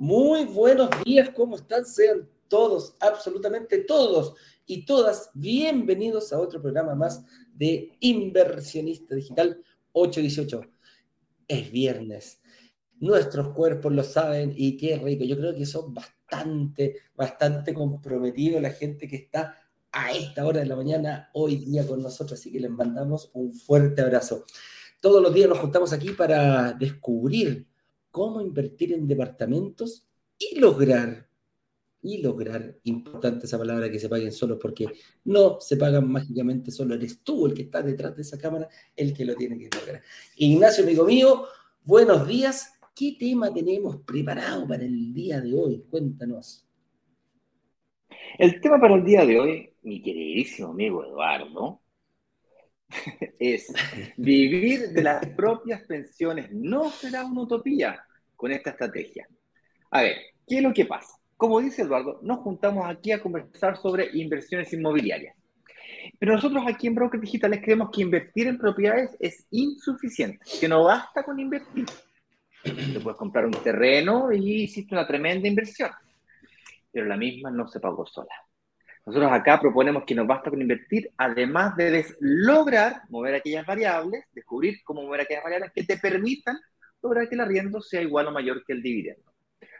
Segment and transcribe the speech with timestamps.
[0.00, 1.84] Muy buenos días, ¿cómo están?
[1.84, 10.62] Sean todos, absolutamente todos y todas bienvenidos a otro programa más de Inversionista Digital 818.
[11.46, 12.40] Es viernes,
[12.98, 15.24] nuestros cuerpos lo saben y qué rico.
[15.24, 19.54] Yo creo que son bastante, bastante comprometidos la gente que está
[19.92, 23.52] a esta hora de la mañana hoy día con nosotros, así que les mandamos un
[23.52, 24.46] fuerte abrazo.
[25.02, 27.69] Todos los días nos juntamos aquí para descubrir
[28.10, 30.06] cómo invertir en departamentos
[30.38, 31.28] y lograr,
[32.02, 34.86] y lograr, importante esa palabra, que se paguen solos, porque
[35.24, 39.12] no se pagan mágicamente solo, eres tú el que está detrás de esa cámara, el
[39.12, 40.02] que lo tiene que lograr.
[40.36, 41.44] Ignacio, amigo mío,
[41.84, 42.72] buenos días.
[42.94, 45.84] ¿Qué tema tenemos preparado para el día de hoy?
[45.90, 46.66] Cuéntanos.
[48.38, 51.80] El tema para el día de hoy, mi queridísimo amigo Eduardo,
[53.38, 53.72] es
[54.16, 58.04] vivir de las propias pensiones no será una utopía
[58.36, 59.28] con esta estrategia.
[59.90, 60.16] A ver,
[60.46, 61.14] ¿qué es lo que pasa?
[61.36, 65.36] Como dice Eduardo, nos juntamos aquí a conversar sobre inversiones inmobiliarias.
[66.18, 70.84] Pero nosotros aquí en Brokers Digitales creemos que invertir en propiedades es insuficiente, que no
[70.84, 71.86] basta con invertir.
[72.62, 75.90] Te puedes comprar un terreno y hiciste una tremenda inversión,
[76.92, 78.34] pero la misma no se pagó sola.
[79.10, 84.84] Nosotros acá proponemos que nos basta con invertir, además de lograr mover aquellas variables, descubrir
[84.84, 86.56] cómo mover aquellas variables que te permitan
[87.02, 89.32] lograr que el arriendo sea igual o mayor que el dividendo.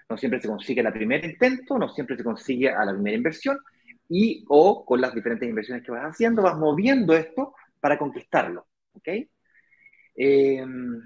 [0.08, 3.60] No siempre se consigue a primer intento, no siempre se consigue a la primera inversión,
[4.08, 8.66] y o con las diferentes inversiones que vas haciendo, vas moviendo esto para conquistarlo.
[8.94, 9.08] ¿ok?
[10.16, 11.02] Em,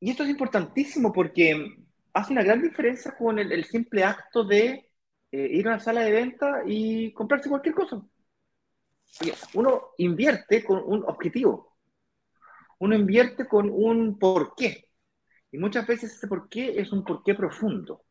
[0.00, 1.54] y esto es importantísimo porque
[2.14, 4.88] hace una gran diferencia con el simple acto de
[5.32, 8.02] eh, ir a una sala de venta y comprarse cualquier cosa.
[9.54, 11.76] Uno invierte con un objetivo.
[12.78, 14.90] Uno invierte con un porqué.
[15.50, 18.04] Y muchas veces ese porqué es un porqué profundo.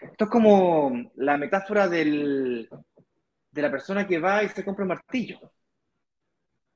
[0.00, 2.68] Esto es como la metáfora del,
[3.50, 5.38] de la persona que va y se compra un martillo.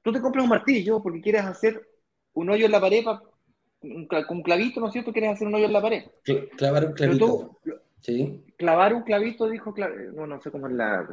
[0.03, 1.87] Tú te compras un martillo porque quieres hacer
[2.35, 5.13] un hoyo en la pared con un clavito, ¿no es cierto?
[5.13, 6.05] Quieres hacer un hoyo en la pared.
[6.57, 7.59] Clavar un clavito.
[8.05, 8.45] Sí.
[8.59, 9.75] Clavar un clavito, dijo,
[10.15, 11.09] no, no sé cómo es la...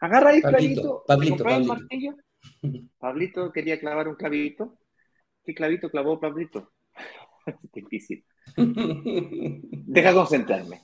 [0.00, 1.74] Agarra ahí clavito, Pablito, Pablito.
[1.74, 2.16] martillo.
[2.98, 4.76] Pablito quería clavar un clavito.
[5.44, 6.72] ¿Qué clavito clavó Pablito?
[7.46, 8.24] es difícil.
[8.56, 10.82] Deja concentrarme.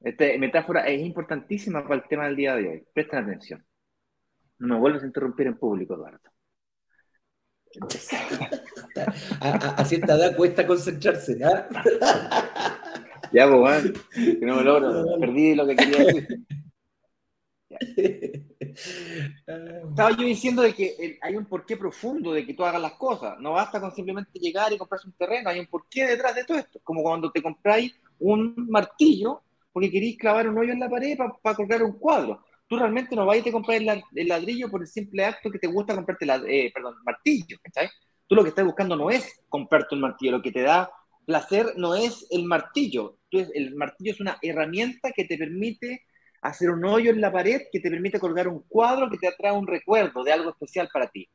[0.00, 2.84] Esta metáfora es importantísima para el tema del día de hoy.
[2.92, 3.64] Presten atención.
[4.58, 6.18] No me vuelves a interrumpir en público, Eduardo.
[9.40, 11.68] a, cierta edad cuesta concentrarse, ¿ah?
[13.32, 15.04] Ya, pues, que no me logro.
[15.20, 16.28] Perdí lo que quería decir.
[19.88, 23.38] Estaba yo diciendo de que hay un porqué profundo de que tú hagas las cosas.
[23.40, 25.50] No basta con simplemente llegar y comprarse un terreno.
[25.50, 26.80] Hay un porqué detrás de todo esto.
[26.82, 31.56] Como cuando te compráis un martillo porque queréis clavar un hoyo en la pared para
[31.56, 32.44] colgar un cuadro.
[32.68, 35.66] Tú realmente no vas a te comprar el, ladrillo por el simple acto que te
[35.66, 37.58] gusta comprarte la, eh, perdón, martillo.
[38.26, 40.32] Tú lo que estás buscando no es comprarte un martillo.
[40.32, 40.90] Lo que te da
[41.26, 43.18] placer no es el martillo.
[43.32, 46.02] Entonces, el martillo es una herramienta que te permite
[46.42, 49.52] hacer un hoyo en la pared, que te permite colgar un cuadro que te atrae
[49.52, 51.26] un recuerdo de algo especial para ti.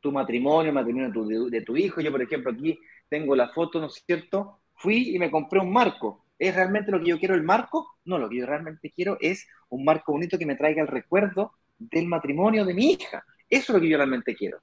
[0.00, 1.08] Tu matrimonio, el matrimonio
[1.48, 2.02] de tu, hijo.
[2.02, 2.78] Yo, por ejemplo, aquí
[3.08, 4.60] tengo la foto, ¿no es cierto?
[4.74, 6.26] Fui y me compré un marco.
[6.38, 7.96] ¿Es realmente lo que yo quiero el marco?
[8.04, 11.52] No, lo que yo realmente quiero es un marco bonito que me traiga el recuerdo
[11.78, 13.24] del matrimonio de mi hija.
[13.48, 14.60] Eso es lo que yo realmente quiero.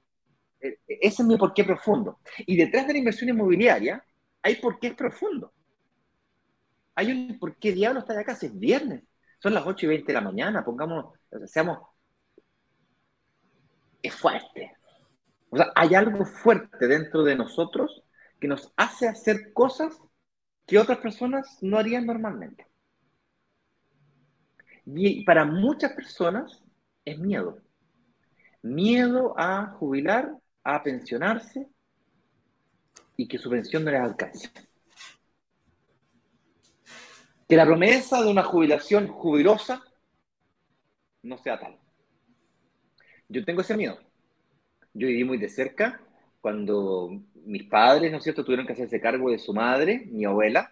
[0.60, 2.20] E, e, ese es mi porqué profundo.
[2.46, 4.04] Y detrás de la inversión inmobiliaria
[4.42, 5.50] hay porqués profundos
[6.94, 9.02] hay un por qué diablo está acá, si es viernes.
[9.38, 11.78] Son las 8 y 20 de la mañana, pongamos, seamos.
[14.02, 14.76] Es fuerte.
[15.50, 18.02] O sea, hay algo fuerte dentro de nosotros
[18.40, 19.98] que nos hace hacer cosas
[20.66, 22.66] que otras personas no harían normalmente.
[24.86, 26.62] Y para muchas personas
[27.04, 27.58] es miedo.
[28.62, 31.68] Miedo a jubilar, a pensionarse
[33.16, 34.50] y que su pensión no les alcance
[37.48, 39.82] que la promesa de una jubilación jubilosa
[41.22, 41.78] no sea tal.
[43.28, 43.98] Yo tengo ese miedo.
[44.92, 46.00] Yo viví muy de cerca
[46.40, 47.10] cuando
[47.46, 50.70] mis padres, ¿no es cierto?, tuvieron que hacerse cargo de su madre, mi abuela,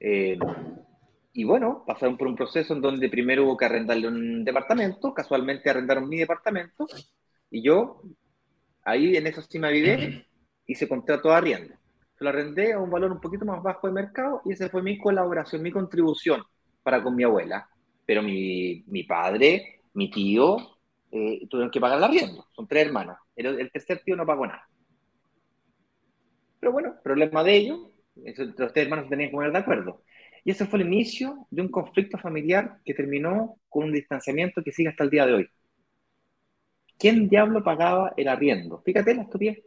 [0.00, 0.38] Eh,
[1.32, 5.70] y bueno, pasaron por un proceso en donde primero hubo que arrendarle un departamento, casualmente
[5.70, 6.86] arrendaron mi departamento,
[7.50, 8.02] y yo
[8.84, 9.68] ahí en eso sí me
[10.74, 11.74] se contrató a arriendo.
[12.24, 14.96] Lo arrendé a un valor un poquito más bajo de mercado y esa fue mi
[14.96, 16.42] colaboración, mi contribución
[16.82, 17.68] para con mi abuela.
[18.06, 20.56] Pero mi, mi padre, mi tío,
[21.12, 22.46] eh, tuvieron que pagar el arriendo.
[22.56, 23.18] Son tres hermanos.
[23.36, 24.66] El, el tercer tío no pagó nada.
[26.60, 27.80] Pero bueno, problema de ellos.
[28.16, 30.00] Los tres hermanos tenían que poner de acuerdo.
[30.44, 34.72] Y ese fue el inicio de un conflicto familiar que terminó con un distanciamiento que
[34.72, 35.48] sigue hasta el día de hoy.
[36.98, 38.80] ¿Quién diablo pagaba el arriendo?
[38.82, 39.58] Fíjate la estupidez.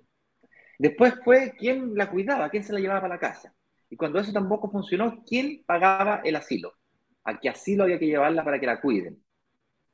[0.77, 3.53] Después fue quién la cuidaba, quién se la llevaba para la casa.
[3.89, 6.74] Y cuando eso tampoco funcionó, ¿quién pagaba el asilo?
[7.24, 9.24] ¿A qué asilo había que llevarla para que la cuiden?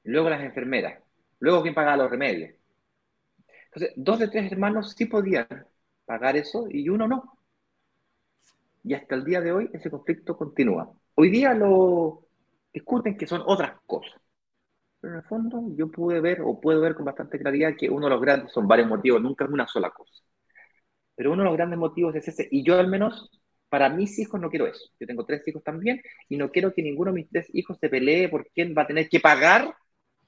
[0.04, 1.02] Luego las enfermeras.
[1.40, 2.52] Luego quién pagaba los remedios.
[3.66, 5.48] Entonces, dos de tres hermanos sí podían
[6.06, 7.38] pagar eso y uno no.
[8.84, 10.92] Y hasta el día de hoy ese conflicto continúa.
[11.16, 12.28] Hoy día lo
[12.74, 14.22] discuten que son otras cosas.
[15.02, 18.08] Pero en el fondo yo pude ver o puedo ver con bastante claridad que uno
[18.08, 20.24] de los grandes son varios motivos, nunca es una sola cosa.
[21.16, 22.48] Pero uno de los grandes motivos es ese.
[22.52, 23.30] Y yo al menos,
[23.70, 24.90] para mis hijos no quiero eso.
[25.00, 27.90] Yo tengo tres hijos también y no quiero que ninguno de mis tres hijos se
[27.90, 29.74] pelee por quién va a tener que pagar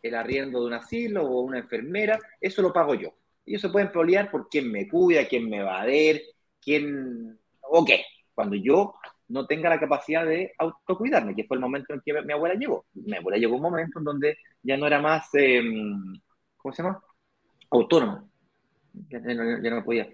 [0.02, 2.20] el arriendo de un asilo o una enfermera.
[2.40, 3.14] Eso lo pago yo.
[3.46, 6.22] Ellos se pueden pelear por quién me cuida, quién me va a ver,
[6.62, 7.40] quién...
[7.62, 8.04] o qué.
[8.34, 8.96] Cuando yo
[9.28, 12.86] no tenga la capacidad de autocuidarme, que fue el momento en que mi abuela llegó.
[12.94, 16.20] Mi abuela llegó un momento en donde ya no era más, em,
[16.58, 17.02] ¿cómo se llama?
[17.72, 18.28] Autónoma.
[19.10, 20.08] Ya, no podía.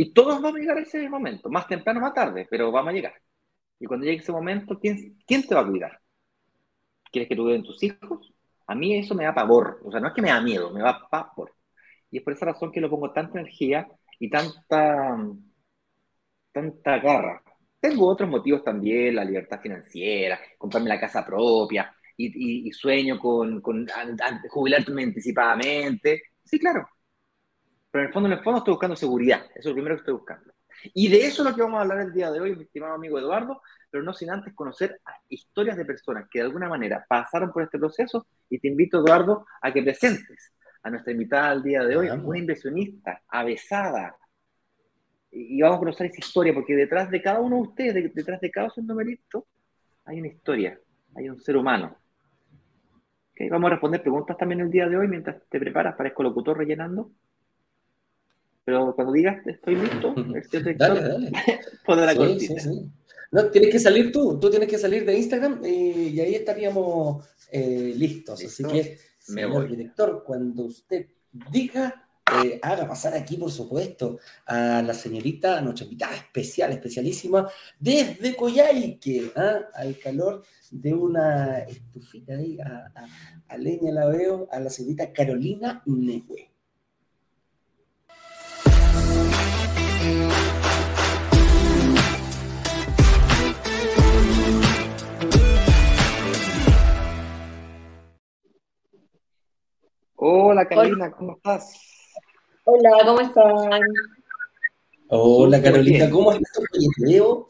[0.00, 2.92] Y todos vamos a llegar a ese momento, más temprano más tarde, pero vamos a
[2.92, 3.14] llegar.
[3.80, 6.00] Y cuando llegue ese momento, ¿quién, quién te va a cuidar?
[7.10, 8.32] ¿Quieres que tú cuiden tus hijos?
[8.68, 9.80] A mí eso me da pavor.
[9.84, 11.52] O sea, no es que me da miedo, me da pavor.
[12.12, 13.88] Y es por esa razón que lo pongo tanta energía
[14.20, 15.18] y tanta,
[16.52, 17.42] tanta garra.
[17.80, 23.84] Tengo otros motivos también, la libertad financiera, comprarme la casa propia y, sueño con, con
[24.48, 26.22] jubilarme anticipadamente.
[26.44, 26.88] Sí, claro,
[27.98, 29.40] pero en el fondo, en el fondo estoy buscando seguridad.
[29.46, 30.52] Eso es lo primero que estoy buscando.
[30.94, 32.94] Y de eso es lo que vamos a hablar el día de hoy, mi estimado
[32.94, 33.60] amigo Eduardo,
[33.90, 37.76] pero no sin antes conocer historias de personas que de alguna manera pasaron por este
[37.76, 38.28] proceso.
[38.48, 40.52] Y te invito, Eduardo, a que presentes
[40.84, 44.16] a nuestra invitada al día de hoy, una inversionista, avesada.
[45.32, 48.50] Y vamos a conocer esa historia, porque detrás de cada uno de ustedes, detrás de
[48.52, 49.48] cada numerito,
[50.04, 50.78] hay una historia,
[51.16, 51.96] hay un ser humano.
[53.50, 56.58] Vamos a responder preguntas también el día de hoy mientras te preparas, para el locutor
[56.58, 57.10] rellenando.
[58.68, 61.30] Pero cuando digas estoy listo, este dale, dale.
[61.86, 62.54] la sí,
[63.32, 67.94] No, tienes que salir tú, tú tienes que salir de Instagram y, ahí estaríamos eh,
[67.96, 68.44] listos.
[68.44, 71.06] Así que, señor director, cuando usted
[71.50, 72.10] diga,
[72.44, 77.48] eh, haga pasar aquí, por supuesto, a la señorita, a nuestra invitada especial, especialísima,
[77.80, 79.60] desde Coyhaique, ¿ah?
[79.72, 82.92] al calor de una estufita ahí, a,
[83.48, 86.47] a, leña la veo, a la señorita Carolina Nehue.
[100.20, 101.80] Hola Carolina, ¿cómo estás?
[102.64, 103.80] Hola, ¿cómo están?
[105.10, 106.58] Hola Carolina, ¿cómo estás?
[106.72, 107.48] te veo,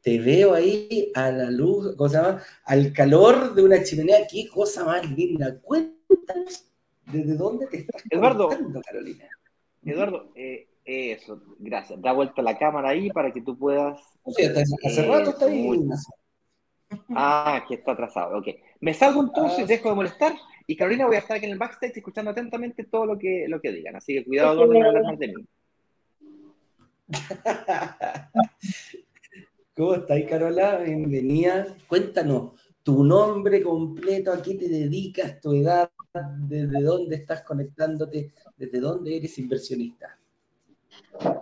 [0.00, 2.42] te veo ahí a la luz, ¿cómo se llama?
[2.64, 5.60] Al calor de una chimenea, qué cosa más linda.
[5.60, 6.64] Cuéntanos
[7.04, 8.48] desde dónde te estás Eduardo,
[8.86, 9.28] Carolina.
[9.84, 12.00] Eduardo, eh, eso, gracias.
[12.00, 14.00] Da vuelta la cámara ahí para que tú puedas.
[14.34, 14.42] Sí,
[14.86, 15.86] hace rato está ahí.
[17.10, 18.46] Ah, que está atrasado, ok.
[18.80, 20.32] Me salgo entonces, ah, dejo de molestar
[20.66, 23.60] y Carolina voy a estar aquí en el backstage escuchando atentamente todo lo que, lo
[23.60, 23.96] que digan.
[23.96, 25.46] Así que cuidado, de no hablar más de mí.
[29.76, 30.78] ¿Cómo estás, Carola?
[30.78, 31.66] Bienvenida.
[31.86, 35.90] Cuéntanos tu nombre completo, a qué te dedicas, tu edad,
[36.38, 40.18] desde dónde estás conectándote, desde dónde eres inversionista.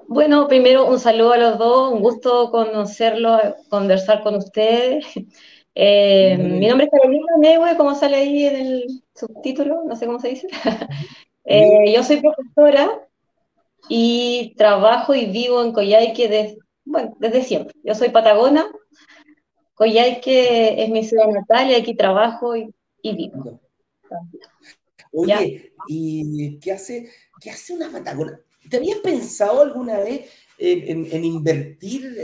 [0.08, 5.06] Bueno, primero un saludo a los dos, un gusto conocerlos, conversar con ustedes.
[5.76, 10.20] Eh, mi nombre es Carolina Neue, como sale ahí en el subtítulo, no sé cómo
[10.20, 10.48] se dice.
[11.46, 13.06] Eh, yo soy profesora
[13.90, 17.74] y trabajo y vivo en Coyhaique desde, bueno, desde siempre.
[17.84, 18.66] Yo soy patagona,
[19.74, 23.60] Coyhaique es mi ciudad natal y aquí trabajo y, vivo.
[25.12, 28.40] Oye, ¿y qué hace, qué hace una patagona?
[28.70, 32.16] ¿Te habías pensado alguna vez en, invertir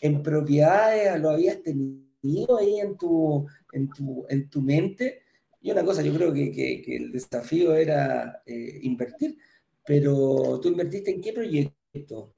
[0.00, 1.20] en, propiedades?
[1.20, 5.22] ¿Lo habías tenido ahí en tu, en tu, mente?
[5.62, 9.38] Y una cosa, yo creo que, el desafío era eh, invertir,
[9.86, 12.34] pero ¿tú invertiste en qué proyecto?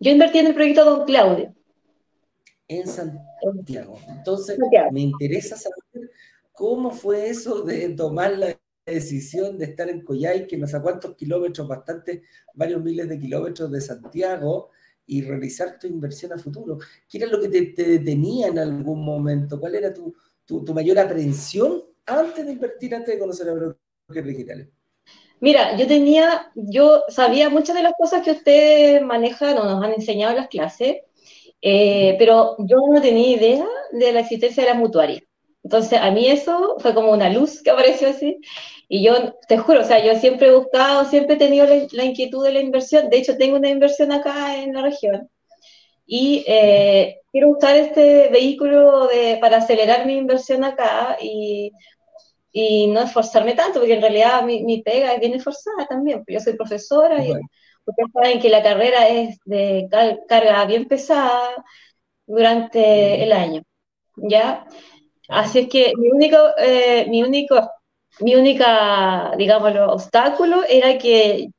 [0.00, 1.54] Yo invertí en el proyecto Don Claudio.
[2.66, 3.98] En Santiago.
[4.08, 4.58] Entonces,
[4.90, 6.10] me interesa saber
[6.52, 11.14] cómo fue eso de tomar la decisión de estar en Coyhai, que no sé cuántos
[11.14, 12.22] kilómetros, bastante,
[12.54, 14.70] varios miles de kilómetros de Santiago,
[15.06, 16.78] y realizar tu inversión a futuro.
[17.08, 19.58] ¿Qué era lo que te, detenía en algún momento?
[19.58, 20.14] ¿Cuál era tu,
[20.44, 21.84] tu, mayor aprehensión
[22.18, 24.68] antes de invertir, antes de conocer a brokers digitales?
[25.40, 29.92] Mira, yo tenía, yo sabía muchas de las cosas que ustedes manejan o nos han
[29.92, 30.98] enseñado en las clases,
[31.62, 35.22] eh, pero yo no tenía idea de la existencia de las mutuarias.
[35.62, 38.38] Entonces, a mí eso fue como una luz que apareció así.
[38.88, 42.44] Y yo, te juro, o sea, yo siempre he buscado, siempre he tenido la, inquietud
[42.44, 43.10] de la inversión.
[43.10, 45.30] De hecho, tengo una inversión acá en la región.
[46.06, 51.72] Y eh, quiero usar este vehículo de, para acelerar mi inversión acá y,
[52.52, 56.22] y, no esforzarme tanto, porque en realidad mi, mi pega es bien esforzada también.
[56.26, 57.32] Yo soy profesora y
[57.84, 59.88] ustedes saben que la carrera es de
[60.28, 61.64] carga bien pesada
[62.26, 63.62] durante el año.
[64.16, 64.66] ¿Ya?
[65.28, 67.70] Así es que mi único, eh, mi único,
[68.20, 71.50] mi única, digamos, obstáculo era que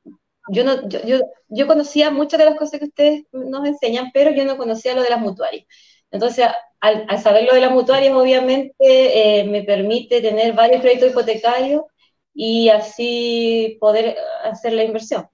[0.48, 4.44] yo no, yo, yo, conocía muchas de las cosas que ustedes nos enseñan, pero yo
[4.44, 5.66] no conocía lo de las mutuarias.
[6.12, 6.46] Entonces,
[6.80, 11.82] al, saber lo de las mutuarias, obviamente eh, me permite tener varios créditos hipotecarios
[12.34, 15.28] y así poder hacer la inversión.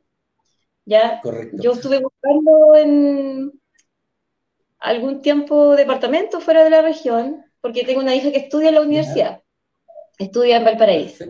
[0.86, 1.20] ¿Ya?
[1.20, 1.58] Correcto.
[1.60, 3.52] Yo estuve buscando en
[4.78, 8.82] algún tiempo departamentos fuera de la región porque tengo una hija que estudia en la
[8.82, 9.42] universidad,
[10.18, 11.24] estudia en Valparaíso.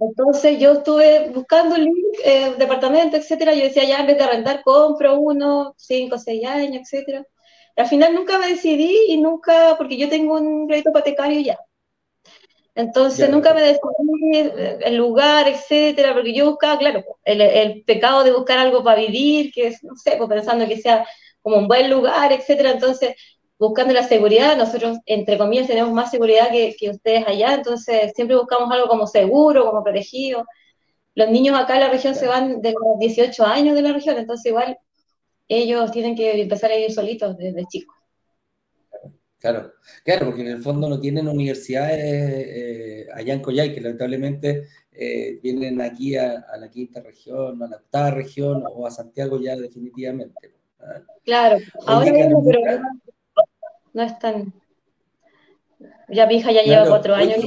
[0.00, 3.54] Entonces yo estuve buscando el link, eh, departamento, etcétera.
[3.54, 7.24] Yo decía, ya en vez de arrendar, compro uno, cinco, seis años, etcétera.
[7.78, 11.58] Al final nunca me decidí y nunca, porque yo tengo un crédito hipotecario ya.
[12.74, 18.22] Entonces nunca me decidí eh, el lugar, etcétera, porque yo buscaba, claro, el, el, pecado
[18.22, 21.04] de buscar algo para vivir, que es, no sé, pues pensando que sea
[21.42, 22.70] como un buen lugar, etcétera.
[22.70, 23.16] Entonces
[23.58, 28.70] buscando la seguridad, nosotros, entre comillas, tenemos más seguridad que, ustedes allá, entonces siempre buscamos
[28.72, 30.46] algo como seguro, como protegido.
[31.14, 34.16] Los niños acá en la región se van de los 18 años de la región,
[34.16, 34.78] entonces igual
[35.48, 37.96] ellos tienen que empezar a ir solitos desde chicos.
[39.38, 39.72] Claro,
[40.04, 45.38] claro, porque en el fondo no tienen universidades eh, allá en Coyay, que lamentablemente eh,
[45.40, 50.54] vienen aquí a, la quinta región, a la octava región o a Santiago ya definitivamente.
[50.80, 51.02] ¿ah?
[51.24, 52.82] Claro, ahora mismo, pero
[53.92, 54.52] no es tan...
[56.08, 57.38] Ya mi hija ya lleva cuatro años.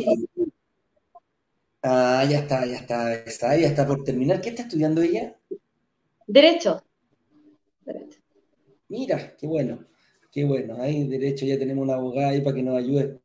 [1.83, 4.39] Ah, ya está, ya está, está, ya está por terminar.
[4.39, 5.35] ¿Qué está estudiando ella?
[6.27, 6.83] Derecho.
[8.87, 9.85] Mira, qué bueno,
[10.31, 10.75] qué bueno.
[10.79, 13.21] Ahí derecho ya tenemos una abogada ahí para que nos ayude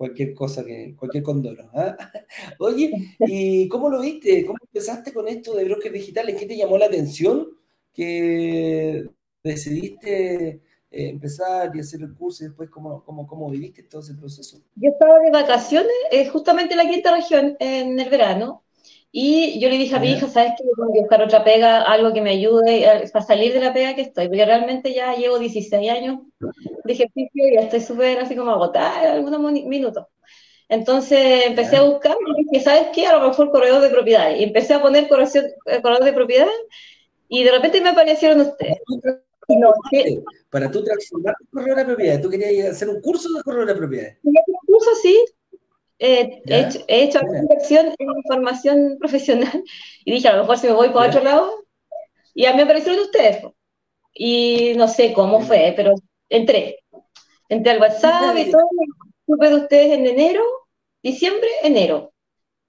[0.00, 1.70] cualquier cosa, que, cualquier condoro.
[1.74, 1.94] ¿ah?
[2.58, 4.46] Oye, ¿y cómo lo viste?
[4.46, 6.36] ¿Cómo empezaste con esto de brokers digitales?
[6.38, 7.48] ¿Qué te llamó la atención
[7.92, 9.06] que
[9.44, 14.14] decidiste eh, empezar y hacer el curso y después cómo, cómo, cómo viviste todo ese
[14.14, 14.62] proceso?
[14.76, 18.64] Yo estaba de vacaciones, eh, justamente en la quinta región, en el verano,
[19.12, 20.64] y yo le dije a mi hija, ¿sabes qué?
[20.64, 24.02] Tengo que buscar otra pega, algo que me ayude para salir de la pega que
[24.02, 28.52] estoy, porque realmente ya llevo 16 años de ejercicio y ya estoy súper así como
[28.52, 30.06] agotada en algunos minutos.
[30.68, 33.06] Entonces empecé a buscar y dije, ¿sabes qué?
[33.06, 34.40] A lo mejor corredor de propiedades.
[34.40, 36.54] Y empecé a poner eh, corredor de propiedades
[37.28, 38.78] y de repente me aparecieron ustedes
[40.50, 43.74] para tú transformar tu correo de propiedad, tú querías hacer un curso de correo de
[43.74, 44.12] propiedad.
[44.22, 44.34] Un
[44.66, 45.24] curso, sí.
[46.00, 49.62] He, hecho, he hecho inversión en información profesional
[50.04, 51.64] y dije, a lo mejor si me voy para otro lado,
[52.34, 53.44] y a mí me aparecieron ustedes.
[54.14, 55.94] Y no sé cómo fue, pero
[56.28, 56.80] entré.
[57.48, 58.68] Entré al WhatsApp y todo,
[59.26, 60.42] supe de ustedes en enero,
[61.02, 62.12] diciembre, enero.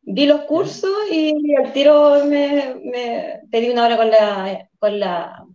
[0.01, 5.45] Vi los cursos y al tiro me, me pedí una hora con la, con la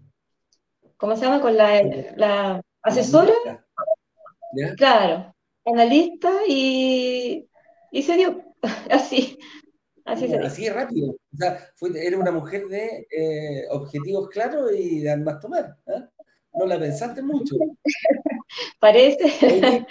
[0.96, 1.40] ¿cómo se llama?
[1.40, 3.32] Con la, asesora.
[4.76, 7.48] Claro, analista y,
[7.96, 8.42] y se dio
[8.90, 9.38] así.
[10.04, 11.10] Así, se así rápido.
[11.10, 15.76] O sea, fue, era una mujer de eh, objetivos claros y de más tomar.
[15.86, 16.04] ¿eh?
[16.54, 17.56] No la pensaste mucho.
[18.80, 19.24] Parece.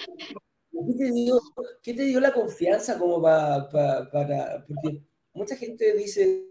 [1.81, 5.01] ¿qué, te dio, la confianza como para, Porque
[5.33, 6.45] mucha gente dice,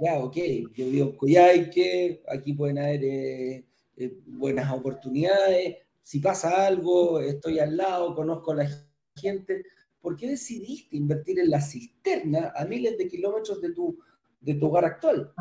[0.00, 0.36] ya, ok,
[0.74, 3.64] yo vivo en Coyhaique, aquí pueden haber eh,
[3.96, 8.68] eh, buenas oportunidades, si pasa algo, estoy al lado, conozco a la
[9.16, 9.64] gente.
[10.00, 13.98] ¿Por qué decidiste invertir en la cisterna a miles de kilómetros de tu,
[14.40, 15.32] de tu hogar actual?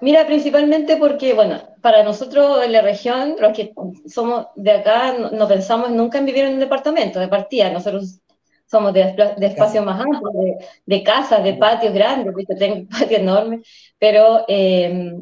[0.00, 3.72] Mira, principalmente porque, bueno, para nosotros en la región, los que
[4.06, 7.70] somos de acá, no, pensamos nunca en vivir en un departamento de partida.
[7.70, 8.20] Nosotros
[8.66, 13.62] somos de, de espacios más amplios, de, casas, de patios grandes, tengo un patio enorme,
[13.98, 15.14] pero eh,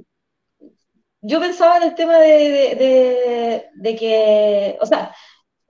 [1.22, 5.14] yo pensaba en el tema de, que, o sea,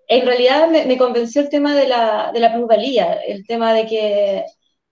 [0.08, 4.44] en realidad me, convenció el tema de la, de la plusvalía, el tema de que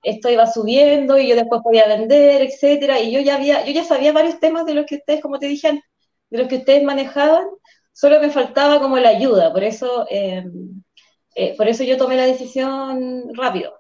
[0.02, 3.84] esto iba subiendo y yo después podía vender, etcétera, y yo ya había, yo ya
[3.84, 5.82] sabía varios temas de los que ustedes, como te dije,
[6.30, 7.44] de los que ustedes manejaban,
[7.92, 10.44] solo me faltaba como la ayuda, por eso, eh,
[11.34, 13.74] eh, por eso yo tomé la decisión rápido.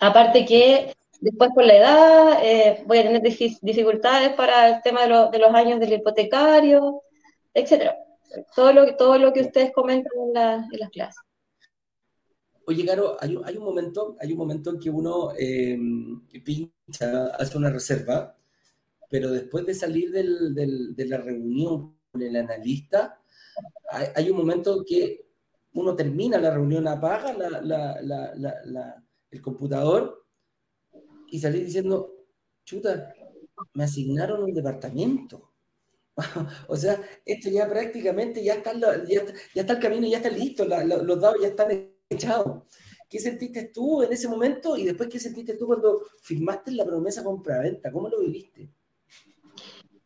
[0.00, 5.38] Aparte que después por la edad eh, voy a tener dificultades para el tema de,
[5.38, 7.02] los años del hipotecario,
[7.52, 7.96] etcétera.
[8.54, 11.20] Todo lo, todo lo que ustedes comentan en, las clases.
[12.66, 15.32] Oye, Caro, hay, un momento, hay un momento en que uno
[16.44, 18.36] pincha, hace una reserva,
[19.10, 23.20] pero después de salir de la reunión con el analista,
[23.90, 25.26] hay, un momento en que
[25.74, 27.36] uno termina la reunión, apaga
[29.30, 30.26] el computador
[31.28, 32.14] y salí diciendo,
[32.64, 33.12] chuta,
[33.74, 35.53] me asignaron un departamento.
[36.68, 41.48] o sea, esto ya prácticamente ya está, el camino, ya está listo, los dados ya
[41.48, 42.62] están echados.
[43.08, 47.22] ¿Qué sentiste tú en ese momento y después qué sentiste tú cuando firmaste la promesa
[47.22, 47.92] compra-venta?
[47.92, 48.68] ¿Cómo lo viviste?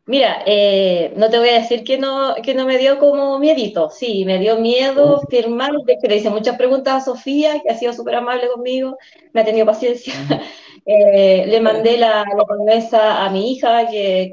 [0.09, 3.91] Mira, eh, no te voy a decir que no, que no me dio como miedito,
[3.91, 7.77] sí, me dio miedo firmar, de que le hice muchas preguntas a Sofía, que ha
[7.77, 8.97] sido súper amable conmigo,
[9.33, 10.13] me ha tenido paciencia.
[10.85, 14.31] Eh, le mandé la, promesa a mi hija, que,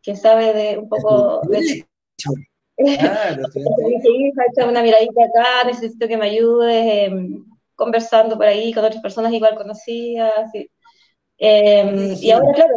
[0.00, 1.84] que, sabe de un poco de...
[2.76, 9.02] Claro, hija, una miradita acá, necesito que me ayudes, em, conversando por ahí con otras
[9.02, 10.48] personas igual conocidas.
[11.38, 12.76] Em, y ahora, claro,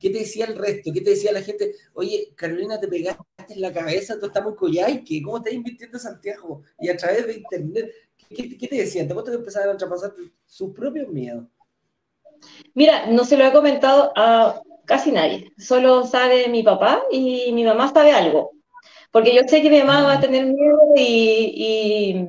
[0.00, 0.90] ¿Qué te decía el resto?
[0.92, 1.74] ¿Qué te decía la gente?
[1.92, 6.02] Oye, Carolina, te pegaste en la cabeza, tú estamos en Coyhaique, ¿cómo estás invirtiendo en
[6.02, 6.62] Santiago?
[6.80, 7.92] Y a través de internet,
[8.28, 9.06] ¿qué, te decían?
[9.06, 10.14] ¿Te que empezaron a traspasar
[10.46, 11.44] sus propios miedos?
[12.72, 17.64] Mira, no se lo he comentado a casi nadie, solo sabe mi papá y mi
[17.64, 18.52] mamá sabe algo,
[19.10, 22.26] porque yo sé que mi mamá va a tener miedo y y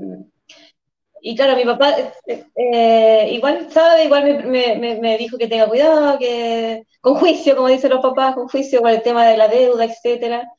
[1.35, 6.17] claro, mi papá eh, eh, igual sabe, igual me, me, me, dijo que tenga cuidado,
[6.17, 9.85] que con juicio, como dicen los papás, con juicio con el tema de la deuda,
[9.85, 10.49] etcétera.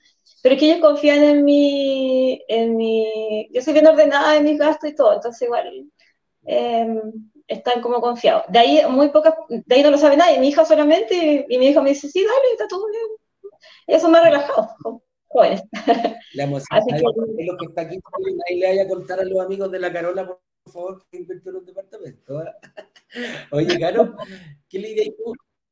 [0.42, 4.58] Pero es que ellos confían en mi, en mi, yo soy bien ordenada en mis
[4.58, 5.86] gastos y todo, entonces igual
[6.44, 7.00] em,
[7.46, 8.44] están como confiados.
[8.48, 11.68] De ahí muy pocas, de ahí no lo sabe nadie, mi hija solamente, y, mi
[11.68, 13.52] hijo me dice, sí, dale, está todo bien.
[13.86, 14.70] Ellos son más relajados,
[15.28, 15.62] jóvenes.
[16.34, 17.98] La emoción que, lo que está aquí,
[18.48, 20.38] ahí le vaya a contar a los amigos de la Carola,
[20.70, 22.38] favor, que invirtió en un departamento.
[22.38, 22.54] ¿ah?
[23.52, 24.16] Oye, Caro,
[24.68, 25.08] ¿qué le dirías?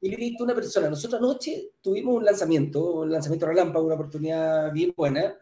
[0.01, 0.89] ¿Qué le dirías a una persona?
[0.89, 5.39] Nosotros anoche tuvimos un lanzamiento, un lanzamiento relámpago, una oportunidad bien buena.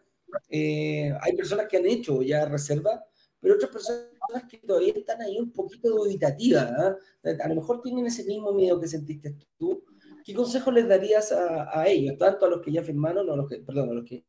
[0.49, 3.05] Eh, hay personas que han hecho ya reserva,
[3.39, 6.71] pero otras personas que todavía están ahí un poquito dubitativas.
[6.71, 6.95] ¿ah?
[7.43, 9.83] A lo mejor tienen ese mismo miedo que sentiste tú.
[10.25, 13.59] ¿Qué consejo les darías a, ellos, tanto a los que ya firmaron, a los que,
[13.59, 14.25] perdón, a los que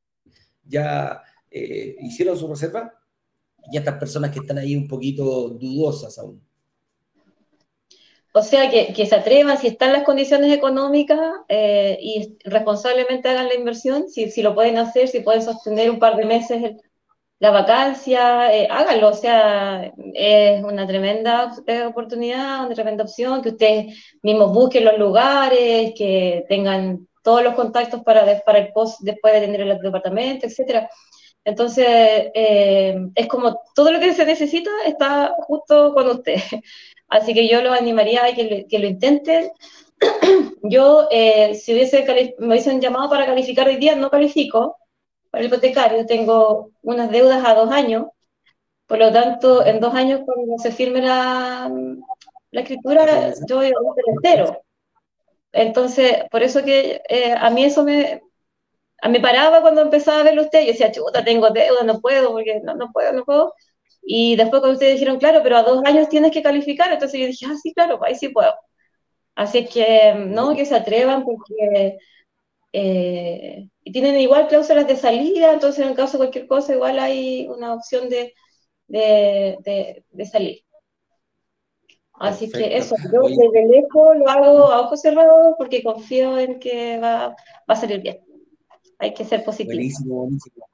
[0.64, 2.99] ya eh, hicieron su reserva,
[3.70, 6.42] y estas personas que están ahí un poquito dudosas aún.
[8.32, 11.18] O sea, que, se atrevan, si están las condiciones económicas
[11.48, 15.98] eh, y responsablemente hagan la inversión, si, si, lo pueden hacer, si pueden sostener un
[15.98, 16.76] par de meses
[17.40, 19.08] la vacancia, eh, háganlo.
[19.08, 24.98] O sea, es una tremenda eh, oportunidad, una tremenda opción, que ustedes mismos busquen los
[24.98, 30.46] lugares, que tengan todos los contactos para, para el post después de tener el departamento,
[30.46, 30.88] etcétera.
[31.50, 36.36] Entonces, eh, es como todo lo que se necesita está justo con usted.
[37.08, 39.50] Así que yo los animaría a que, que lo intenten.
[40.62, 42.04] yo, eh, si hubiese
[42.38, 44.76] me hubiesen llamado para calificar hoy día, no califico
[45.30, 46.06] para el hipotecario.
[46.06, 48.06] Tengo unas deudas a dos años.
[48.86, 51.70] Por lo tanto, en dos años, cuando se firme la,
[52.52, 54.62] la escritura, yo voy a ser entero.
[55.52, 58.22] Entonces, por eso que eh, a mí eso me,
[59.08, 62.60] me paraba cuando empezaba a verlo usted, yo decía, chuta, tengo deuda, no puedo, porque
[62.62, 63.54] no, no puedo, no puedo.
[64.02, 67.26] Y después cuando ustedes dijeron, claro, pero a dos años tienes que calificar, entonces yo
[67.26, 68.52] dije, ah, sí, claro, ahí sí puedo.
[69.34, 71.98] Así que, no, que se atrevan porque
[72.72, 77.48] eh, y tienen igual cláusulas de salida, entonces en caso de cualquier cosa igual hay
[77.48, 78.34] una opción de,
[78.86, 80.62] de, de, salir.
[82.14, 86.98] Así que eso, yo desde lejos lo hago a ojos cerrados porque confío en que
[86.98, 87.34] va, va
[87.66, 88.29] a salir bien
[89.00, 89.74] hay que ser positivo.
[89.74, 90.66] Buenísimo, buenísimo.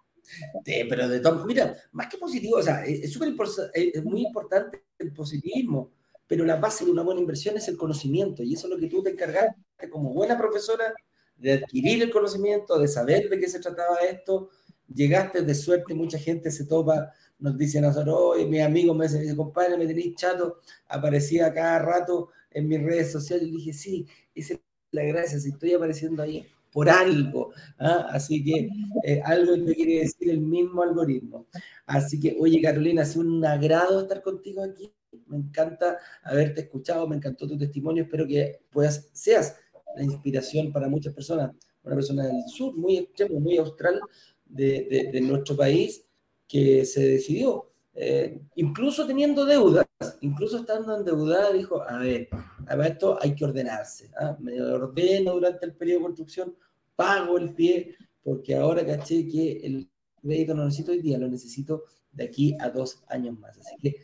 [0.65, 3.35] pero de todo, mira, más que positivo, o sea, es, súper
[3.73, 5.93] es muy importante el positivismo,
[6.27, 8.89] pero la base de una buena inversión es el conocimiento, y eso es lo que
[8.89, 9.55] tú te encargaste
[9.91, 10.93] como buena profesora
[11.37, 14.51] de adquirir el conocimiento, de saber de qué se trataba esto.
[14.93, 19.07] Llegaste de suerte, mucha gente se topa, nos dice a nosotros, oye, mi amigo me
[19.07, 24.07] dice, compadre, me tenéis chato, aparecía cada rato en mis redes sociales, y dije, sí,
[24.35, 24.59] es
[24.91, 27.55] la gracia, si estoy apareciendo ahí por algo.
[27.79, 28.09] ¿ah?
[28.11, 28.69] Así que
[29.03, 31.47] eh, algo te quiere decir el mismo algoritmo.
[31.87, 34.93] Así que, oye, Carolina, ha sido un agrado estar contigo aquí.
[35.27, 38.03] Me encanta haberte escuchado, me encantó tu testimonio.
[38.03, 39.57] Espero que puedas, seas
[39.97, 41.51] la inspiración para muchas personas.
[41.83, 43.99] Una persona del sur, muy extremo, muy austral
[44.45, 46.05] de, de nuestro país,
[46.47, 49.87] que se decidió eh, incluso teniendo deudas,
[50.21, 52.29] incluso estando endeudada, dijo, a ver,
[52.67, 54.11] a esto hay que ordenarse.
[54.21, 54.37] ¿ah?
[54.39, 56.55] Me ordeno durante el periodo de construcción,
[56.97, 59.89] pago el pie, porque ahora caché que el
[60.21, 63.57] crédito no necesito hoy día, lo necesito de aquí a dos años más.
[63.59, 63.97] Así que,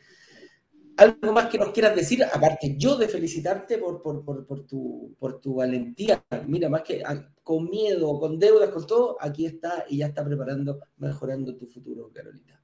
[0.96, 5.14] algo más que nos quieras decir, aparte yo de felicitarte por, por, por, por tu,
[5.18, 6.22] por tu valentía.
[6.46, 10.24] Mira, más que ah, con miedo, con deudas, con todo, aquí está y ya está
[10.24, 12.60] preparando, mejorando tu futuro, Carolina.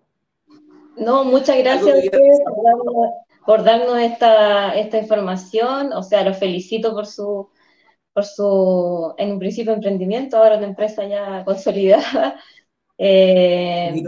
[0.97, 2.39] No, muchas gracias a ustedes
[3.47, 5.93] por darnos, esta, esta, información.
[5.93, 7.49] O sea, los felicito por su,
[8.13, 12.41] por su, en un principio, emprendimiento, ahora una empresa ya consolidada.
[12.97, 14.03] Eh,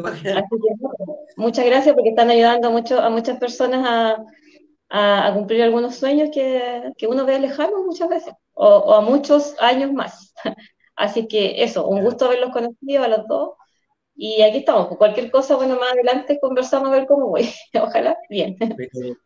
[1.37, 6.93] muchas gracias porque están ayudando mucho, a muchas personas a, a, cumplir algunos sueños que,
[6.99, 10.35] que, uno ve lejanos muchas veces, o, o a muchos años más.
[10.97, 13.51] Así que eso, un gusto haberlos conocido a los dos
[14.23, 17.49] y aquí estamos, cualquier cosa, bueno, más adelante conversamos a ver cómo voy.
[17.83, 18.55] Ojalá, bien.
[18.59, 19.17] Pero,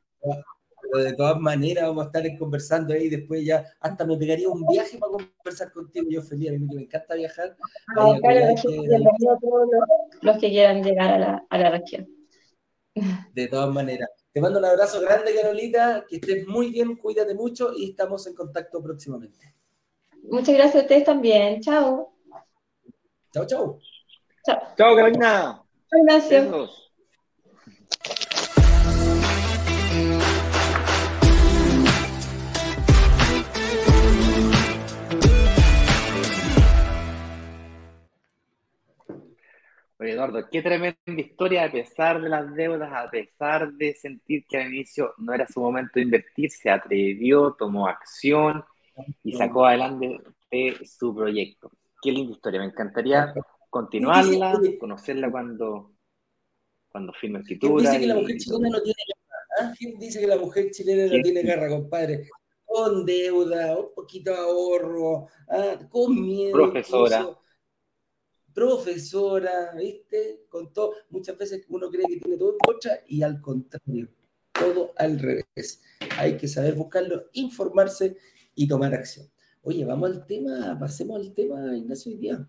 [1.03, 4.99] de todas maneras vamos a estar conversando ahí después ya, hasta me pegaría un viaje
[4.99, 7.57] para conversar contigo, yo feliz, a mí me encanta viajar.
[7.97, 9.69] Ah, claro, a todos
[10.23, 12.09] los, que quieran llegar a la, a la región.
[13.33, 14.09] De todas maneras.
[14.33, 18.35] Te mando un abrazo grande, Carolita, que estés muy bien, cuídate mucho y estamos en
[18.35, 19.55] contacto próximamente.
[20.25, 21.61] Muchas gracias a ustedes también.
[21.61, 22.15] Chao.
[23.33, 23.79] Chao, chao.
[24.45, 24.59] Chao.
[24.77, 25.63] Chao, Carolina.
[26.07, 26.49] Gracias.
[40.05, 44.59] Oye, Eduardo, qué tremenda historia, a pesar de las deudas, a pesar de sentir que
[44.59, 48.63] al inicio no era su momento de invertir, se atrevió, tomó acción
[49.23, 50.21] y sacó adelante
[50.85, 51.71] su proyecto.
[52.03, 53.33] Qué linda historia, me encantaría
[53.71, 55.95] continuarla, conocerla cuando,
[56.91, 57.93] cuando firme escritura.
[57.93, 59.71] Dice que la mujer chilena no tiene garra.
[59.71, 59.75] ¿Ah?
[59.99, 62.29] dice que la mujer chilena no tiene garra, compadre?
[62.67, 65.79] Con deuda, un poquito de ahorro, ¿ah?
[65.89, 66.53] con miedo.
[66.53, 67.39] Profesora.
[68.55, 70.45] Profesora, ¿viste?
[70.49, 74.09] Con todo, muchas veces uno cree que tiene todo en contra y al contrario,
[74.53, 75.83] todo al revés.
[76.17, 78.17] Hay que saber buscarlo, informarse
[78.55, 79.27] y tomar acción.
[79.63, 82.49] Oye, vamos al tema, pasemos al tema, Ignacio, hoy día.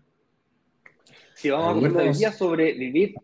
[1.34, 3.14] Si vamos a conversar hoy día sobre vivir,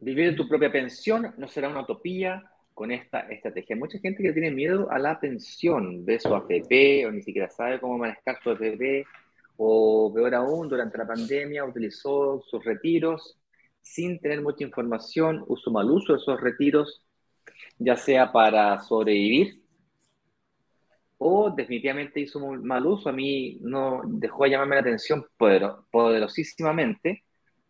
[0.00, 2.42] vivir en tu propia pensión, no será una utopía
[2.74, 3.74] con esta estrategia.
[3.74, 7.48] Hay mucha gente que tiene miedo a la pensión, ve su AFP o ni siquiera
[7.50, 9.04] sabe cómo manejar su AFP,
[9.62, 13.38] o peor aún, durante la pandemia utilizó sus retiros
[13.82, 17.04] sin tener mucha información, uso mal uso de esos retiros,
[17.78, 19.60] ya sea para sobrevivir
[21.18, 23.10] o definitivamente hizo mal uso.
[23.10, 27.24] A mí no dejó de llamarme la atención poderosísimamente.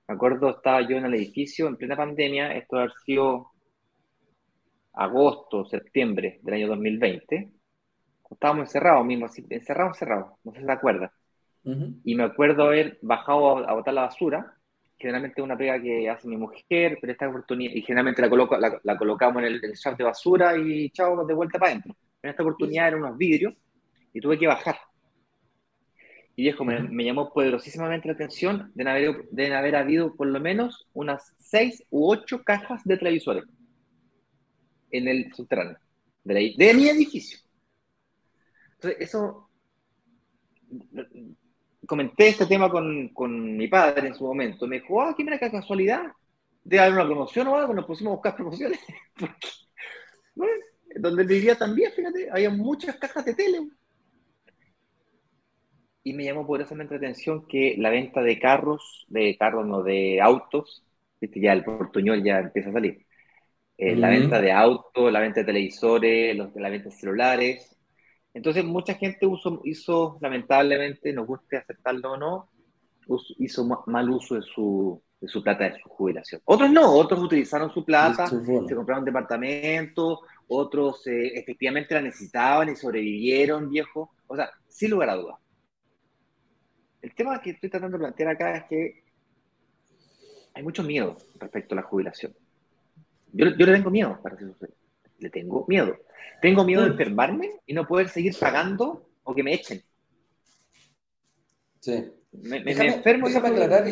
[0.07, 3.51] Me acuerdo, estaba yo en el edificio en plena pandemia, esto ha sido
[4.93, 7.53] agosto, septiembre del año 2020.
[8.31, 11.13] Estábamos encerrados mismo, así, encerrados, encerrados, no sé si se acuerda.
[11.63, 14.57] Y me acuerdo haber bajado a, botar la basura,
[14.97, 18.57] generalmente es una pega que hace mi mujer, pero esta oportunidad, y generalmente la, coloco,
[18.57, 21.95] la, colocamos en el, el de basura y chao, de vuelta para adentro.
[22.23, 23.55] En esta oportunidad eran unos vidrios
[24.13, 24.77] y tuve que bajar.
[26.37, 30.89] Y viejo, me, llamó poderosísimamente la atención de haber, de haber habido por lo menos
[30.95, 33.45] unas seis u ocho cajas de televisores
[34.91, 35.77] en el subterráneo
[36.25, 37.39] de, de mi edificio.
[38.75, 39.49] Entonces, eso.
[41.91, 44.65] Comenté este tema con, con, mi padre en su momento.
[44.69, 46.05] Me dijo, ah, qué mira qué casualidad.
[46.63, 48.79] De haber una promoción o algo, nos pusimos a buscar promociones.
[50.37, 50.53] bueno,
[50.95, 53.59] donde vivía también, fíjate, había muchas cajas de tele.
[56.05, 60.21] Y me llamó poderosamente la atención que la venta de carros, de carros, no de
[60.21, 60.85] autos,
[61.21, 61.41] ¿viste?
[61.41, 63.05] ya el portuñol ya empieza a salir.
[63.77, 67.77] Eh, la venta de autos, la venta de televisores, los, la venta de celulares.
[68.33, 69.27] Entonces, mucha gente
[69.65, 72.49] hizo, lamentablemente, nos guste aceptarlo o no,
[73.39, 76.41] hizo mal uso de su, de su plata de su jubilación.
[76.45, 82.77] Otros no, otros utilizaron su plata, se compraron departamentos, otros eh, efectivamente la necesitaban y
[82.77, 84.13] sobrevivieron, viejo.
[84.29, 85.39] O sea, sin lugar a dudas.
[87.03, 89.05] El tema que estoy tratando de plantear acá es que
[90.55, 92.33] hay mucho miedo respecto a la jubilación.
[93.33, 94.55] Yo, yo le tengo miedo, para ser
[95.21, 95.97] Le tengo miedo.
[96.43, 96.93] Tengo miedo de mm.
[96.93, 99.83] enfermarme y no poder seguir pagando o que me echen.
[101.81, 102.13] Sí.
[102.33, 103.29] Me, déjame, enfermo.
[103.29, 103.85] Déjame aclarar,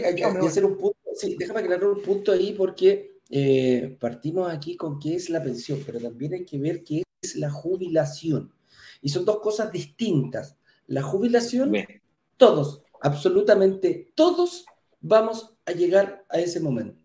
[0.44, 5.16] hacer un punto, sí, déjame aclarar un punto ahí porque eh, partimos aquí con qué
[5.16, 8.52] es la pensión, pero también hay que ver qué es la jubilación.
[9.00, 10.56] Y son dos cosas distintas.
[10.86, 11.72] La jubilación,
[12.36, 14.64] todos, absolutamente todos
[15.00, 16.97] vamos a llegar a ese momento.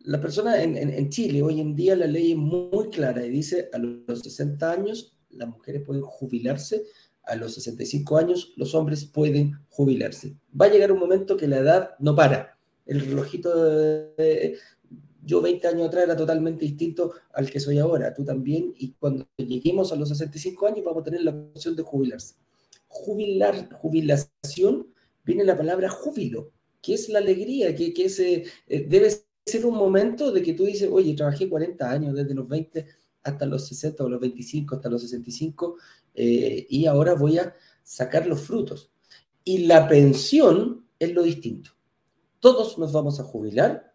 [0.00, 3.78] La persona en, Chile, hoy en día la ley es muy clara y dice a
[3.78, 6.84] los 60 años las mujeres pueden jubilarse,
[7.24, 10.36] a los 65 años los hombres pueden jubilarse.
[10.58, 12.58] Va a llegar un momento que la edad no para.
[12.86, 13.54] El relojito
[14.16, 14.56] de,
[15.22, 19.28] yo 20 años atrás era totalmente distinto al que soy ahora, tú también, y cuando
[19.36, 22.36] lleguemos a los 65 años vamos a tener la opción de jubilarse.
[22.86, 24.86] Jubilar, jubilación,
[25.24, 28.06] viene la palabra júbilo, que es la alegría, que, que
[28.68, 29.10] eh, debe
[29.48, 32.86] ser un momento de que tú dices, oye, trabajé 40 años, desde los 20
[33.22, 35.76] hasta los 60 o los 25, hasta los 65,
[36.14, 38.90] eh, y ahora voy a sacar los frutos.
[39.44, 41.70] Y la pensión es lo distinto.
[42.40, 43.94] Todos nos vamos a jubilar,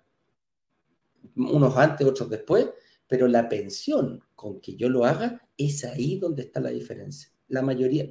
[1.35, 2.69] unos antes, otros después,
[3.07, 7.29] pero la pensión con que yo lo haga es ahí donde está la diferencia.
[7.47, 8.09] La mayoría,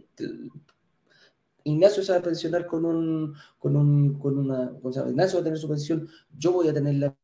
[1.65, 4.73] Ignacio se va a pensionar con un, con un, con una,
[5.09, 7.17] Ignacio va a tener su pensión, yo voy a tener la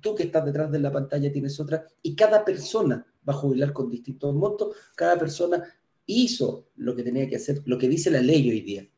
[0.00, 3.72] tú que estás detrás de la pantalla tienes otra, y cada persona va a jubilar
[3.72, 5.62] con distintos montos, cada persona
[6.06, 8.88] hizo lo que tenía que hacer, lo que dice la ley hoy día.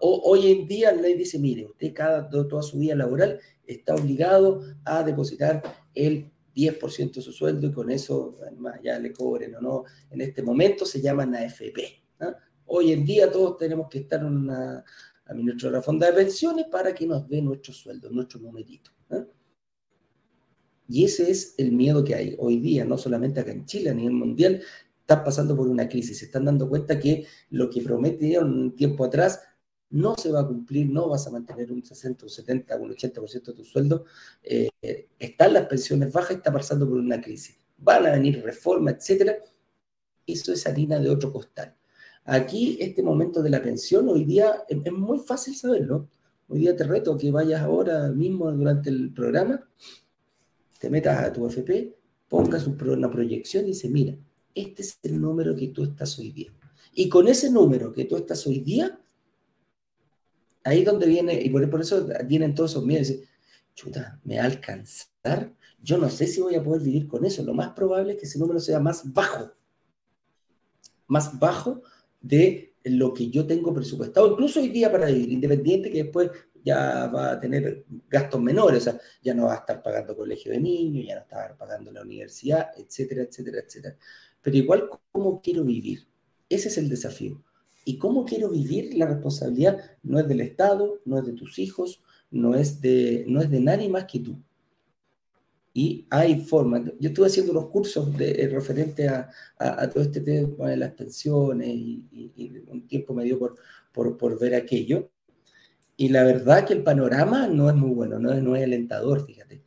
[0.00, 4.62] hoy en día la ley dice, mire, usted cada, toda su vida laboral está obligado
[4.84, 5.62] a depositar
[5.94, 8.36] el 10% de su sueldo y con eso
[8.82, 9.84] ya le cobren o no.
[10.10, 12.02] En este momento se llaman AFP.
[12.66, 14.84] Hoy en día todos tenemos que estar en una,
[15.24, 18.90] a nuestra fonda de pensiones para que nos dé nuestro sueldo, nuestro numerito.
[20.90, 23.94] Y ese es el miedo que hay hoy día, no solamente acá en Chile, a
[23.94, 24.60] nivel mundial,
[24.98, 29.04] están pasando por una crisis, se están dando cuenta que lo que prometieron un tiempo
[29.04, 29.40] atrás
[29.90, 33.44] no se va a cumplir, no vas a mantener un 60, un 70, un 80%
[33.44, 34.04] de tu sueldo,
[34.42, 34.68] eh,
[35.16, 39.36] están las pensiones bajas, está pasando por una crisis, van a venir reformas, etcétera,
[40.26, 41.72] eso es harina de otro costal.
[42.24, 46.08] Aquí, este momento de la pensión, hoy día es, es muy fácil saberlo.
[46.48, 49.68] Hoy día te reto que vayas ahora mismo durante el programa,
[50.80, 51.94] te metas a tu FP,
[52.26, 54.16] pongas una proyección y dice, mira,
[54.54, 56.50] este es el número que tú estás hoy día.
[56.94, 58.98] Y con ese número que tú estás hoy día,
[60.64, 63.28] ahí donde viene, y por, eso vienen todos esos miedos, dice,
[63.74, 65.54] chuta, ¿me va a alcanzar?
[65.82, 67.42] Yo no sé si voy a poder vivir con eso.
[67.42, 69.52] Lo más probable es que ese número sea más bajo,
[71.08, 71.82] más bajo
[72.22, 76.30] de lo que yo tengo presupuestado, incluso hoy día para vivir, independiente que después
[76.64, 80.52] ya va a tener gastos menores, o sea, ya no va a estar pagando colegio
[80.52, 83.96] de niños, ya no va a estar pagando la universidad, etcétera, etcétera, etcétera.
[84.42, 86.06] Pero igual, ¿cómo quiero vivir?
[86.48, 87.42] Ese es el desafío.
[87.84, 88.94] ¿Y cómo quiero vivir?
[88.94, 93.40] La responsabilidad no es del Estado, no es de tus hijos, no es de, no
[93.40, 94.36] es de nadie más que tú.
[95.72, 96.82] Y hay formas.
[96.98, 100.92] Yo estuve haciendo unos cursos de, eh, referente a, a, todo este tema de las
[100.92, 103.56] pensiones y, un tiempo me dio por,
[103.92, 105.10] por, por, ver aquello.
[106.00, 109.26] Y la verdad que el panorama no es muy bueno, no es, no es alentador,
[109.26, 109.64] fíjate.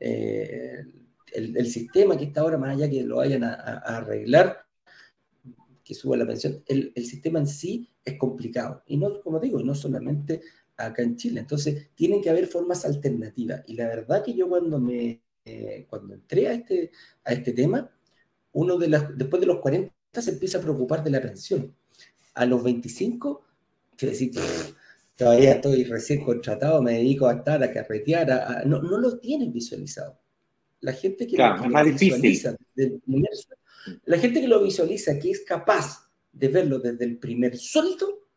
[0.00, 0.84] Eh,
[1.32, 4.66] el, el, sistema que está ahora, más allá que lo vayan a, a arreglar,
[5.84, 8.82] que suba la pensión, el, el, sistema en sí es complicado.
[8.88, 10.40] Y no, como digo, no solamente
[10.76, 11.38] acá en Chile.
[11.38, 13.62] Entonces, tienen que haber formas alternativas.
[13.68, 16.90] Y la verdad que yo cuando me eh, cuando entré a este,
[17.22, 17.88] a este tema,
[18.50, 21.72] uno de las, después de los 40 se empieza a preocupar de la pensión.
[22.34, 23.44] A los 25,
[23.96, 24.32] decir,
[25.18, 30.18] todavía estoy recién contratado, me dedico a estar, a carretear, no, no lo tienen visualizado.
[30.80, 32.56] La gente que lo, visualiza
[34.04, 38.28] la gente que lo visualiza, que es capaz de verlo desde el primer sueldo,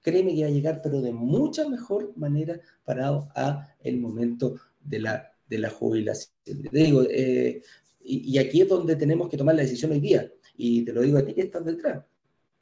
[0.00, 5.00] créeme que va a llegar, pero de mucha mejor manera parado a el momento de
[5.00, 6.32] la, de la jubilación.
[6.42, 7.62] Te digo, eh,
[8.02, 10.32] y, aquí es donde tenemos que tomar la decisión hoy día.
[10.56, 12.02] Y te lo digo a ti que estás detrás.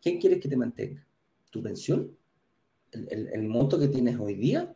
[0.03, 1.07] ¿Quién quieres que te mantenga?
[1.51, 2.18] ¿Tu pensión?
[2.93, 4.75] ¿El, el, monto que tienes hoy día?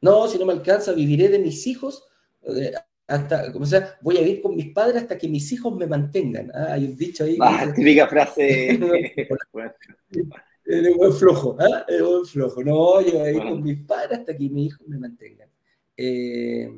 [0.00, 2.04] No, si no me alcanza, viviré de mis hijos.
[2.42, 2.72] Eh,
[3.06, 6.50] hasta, como sea, voy a vivir con mis padres hasta que mis hijos me mantengan.
[6.54, 7.36] Ah, hay un dicho ahí.
[7.40, 8.78] Ah, típica frase.
[10.64, 11.86] de buen flojo, ¿ah?
[11.88, 12.62] Buen flojo.
[12.62, 15.48] No, yo voy a vivir con mis padres hasta que mis hijos me mantengan.
[15.96, 16.70] Eh,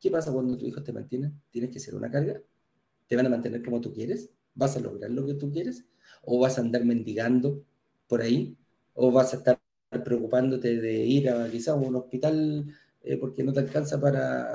[0.00, 1.40] ¿Qué pasa cuando tus hijos te mantienen?
[1.50, 2.40] ¿Tienes que ser una carga?
[3.06, 4.30] ¿Te van a mantener como tú quieres?
[4.54, 5.84] ¿Vas a lograr lo que tú quieres?
[6.22, 7.64] ¿O vas a andar mendigando
[8.06, 8.56] por ahí?
[9.00, 9.60] ¿O vas a estar
[10.04, 12.66] preocupándote de ir a quizás a un hospital
[13.02, 14.52] eh, porque no te alcanza para,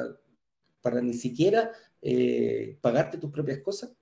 [0.82, 3.94] para ni siquiera eh, pagarte tus propias cosas.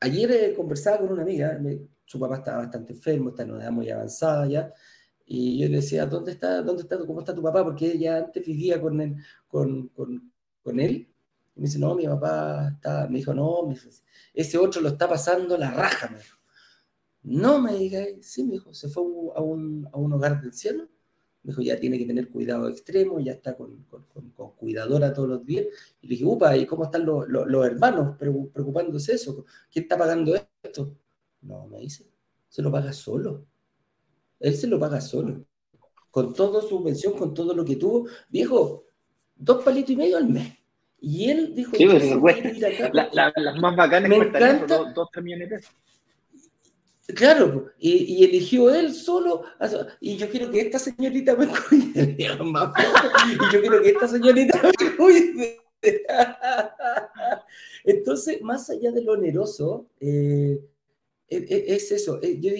[0.00, 1.58] ayer eh, conversaba con una amiga,
[2.04, 4.72] su papá estaba bastante enfermo, está en una edad muy avanzada ya,
[5.24, 7.64] y yo le decía, ¿dónde está, dónde está, cómo está tu papá?
[7.64, 11.08] Porque ella antes vivía con él, con, con, con él.
[11.54, 13.72] Y me dice, no, mi papá está, me dijo, no,
[14.34, 16.41] ese otro lo está pasando la raja, me dijo.
[17.22, 19.04] No me diga, sí, me dijo, se fue
[19.36, 20.88] a un, a un hogar del cielo.
[21.42, 25.28] Me dijo, ya tiene que tener cuidado extremo, ya está con, con, con, cuidadora todos
[25.28, 25.66] los días.
[26.00, 29.44] Y le dije, upa, ¿y cómo están los, los, hermanos preocupándose eso?
[29.70, 30.96] ¿Quién está pagando esto?
[31.42, 32.06] No, me dice,
[32.48, 33.44] se lo paga solo.
[34.38, 35.44] Él se lo paga solo.
[36.10, 38.06] Con toda su pensión, con todo lo que tuvo.
[38.28, 38.84] Viejo,
[39.34, 40.52] dos palitos y medio al mes.
[41.00, 45.60] Y él dijo, sí, las más bacanas me encanta, dos, dos de.
[47.14, 49.42] Claro, y, eligió él solo,
[50.00, 54.96] y yo quiero que esta señorita me cuide, y yo quiero que esta señorita me
[54.96, 55.62] cuide.
[57.84, 60.60] Entonces, más allá de lo oneroso, eh,
[61.28, 62.20] es, eso.
[62.22, 62.50] Eh, yo,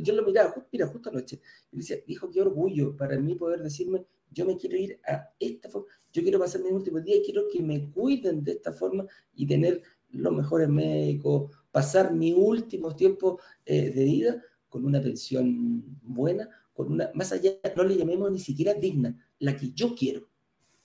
[0.00, 1.40] yo, lo miraba, mira, justo anoche,
[1.72, 5.68] y decía, hijo, qué orgullo para mí poder decirme, yo me quiero ir a esta
[5.68, 9.06] forma, yo quiero pasar mis últimos días y quiero que me cuiden de esta forma
[9.34, 15.84] y tener los mejores médicos, pasar mi último tiempo eh, de vida con una pensión
[16.02, 20.28] buena, con una, más allá, no le llamemos ni siquiera digna, la que yo quiero,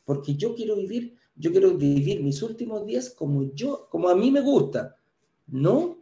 [0.06, 4.32] porque yo quiero vivir, yo quiero vivir mis últimos días como yo, como a mí
[4.32, 4.96] me gusta,
[5.48, 5.98] no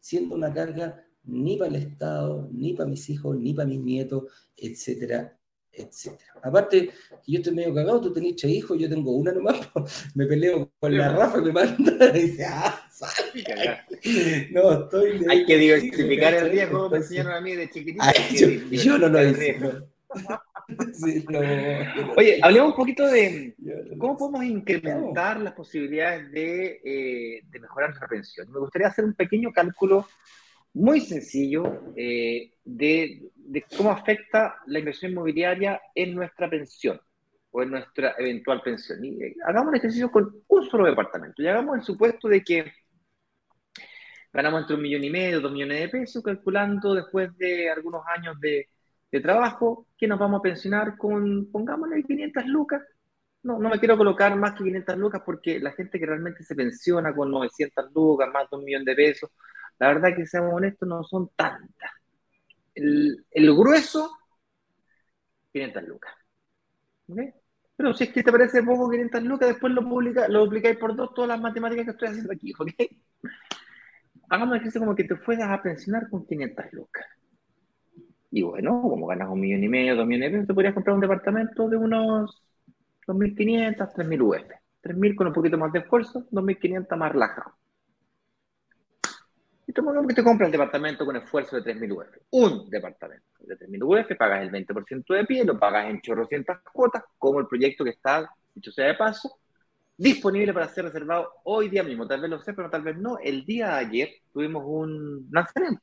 [0.00, 4.24] siendo una carga ni para el Estado, ni para mis hijos, ni para mis nietos,
[4.56, 5.38] etcétera,
[5.76, 6.32] etcétera.
[6.42, 6.90] Aparte,
[7.26, 9.60] yo estoy medio cagado, tú tenés tres hijos, yo tengo una nomás,
[10.14, 12.80] me peleo con la Rafa, me manda y dice, ah,
[14.52, 15.24] No, estoy...
[15.28, 18.04] Hay que diversificar el riesgo, me enseñaron a mí de chiquitito.
[18.70, 19.58] yo, no lo hice.
[22.16, 23.54] Oye, hablemos un poquito de
[23.98, 28.50] cómo podemos incrementar las posibilidades de, eh, de, mejorar nuestra pensión.
[28.50, 30.08] Me gustaría hacer un pequeño cálculo
[30.76, 37.00] muy sencillo eh, de, de, cómo afecta la inversión inmobiliaria en nuestra pensión
[37.50, 39.02] o en nuestra eventual pensión.
[39.02, 42.72] Y, eh, hagamos un ejercicio con un solo departamento y hagamos el supuesto de que
[44.30, 48.38] ganamos entre un millón y medio, dos millones de pesos, calculando después de algunos años
[48.38, 48.68] de,
[49.10, 52.82] de trabajo que nos vamos a pensionar con, pongámosle 500 lucas.
[53.42, 56.54] No, no me quiero colocar más que 500 lucas porque la gente que realmente se
[56.54, 59.30] pensiona con 900 lucas, más de un millón de pesos,
[59.78, 61.90] la verdad que seamos honestos, no son tantas.
[62.74, 64.10] El, grueso,
[65.52, 66.12] 500 lucas.
[67.76, 70.96] Pero si es que te parece poco 500 lucas, después lo publica, lo duplicáis por
[70.96, 72.70] dos todas las matemáticas que estoy haciendo aquí, ¿ok?
[74.28, 77.06] Hagamos el ejercicio como que te fueras a pensionar con 500 lucas.
[78.30, 80.94] Y bueno, como ganas un millón y medio, dos millones de pesos, te podrías comprar
[80.94, 82.42] un departamento de unos
[83.06, 84.50] 2.500, 3.000 UF.
[84.82, 87.52] 3.000 con un poquito más de esfuerzo, 2.500 más relajado.
[89.76, 92.16] Que te compras el departamento con esfuerzo de 3.000 UF.
[92.30, 97.04] Un departamento de 3.000 UF, pagas el 20% de pie, lo pagas en chorrocientas cuotas,
[97.18, 99.38] como el proyecto que está, dicho sea de paso,
[99.94, 102.06] disponible para ser reservado hoy día mismo.
[102.06, 103.18] Tal vez lo sé, pero tal vez no.
[103.18, 105.82] El día de ayer tuvimos un lanzamiento.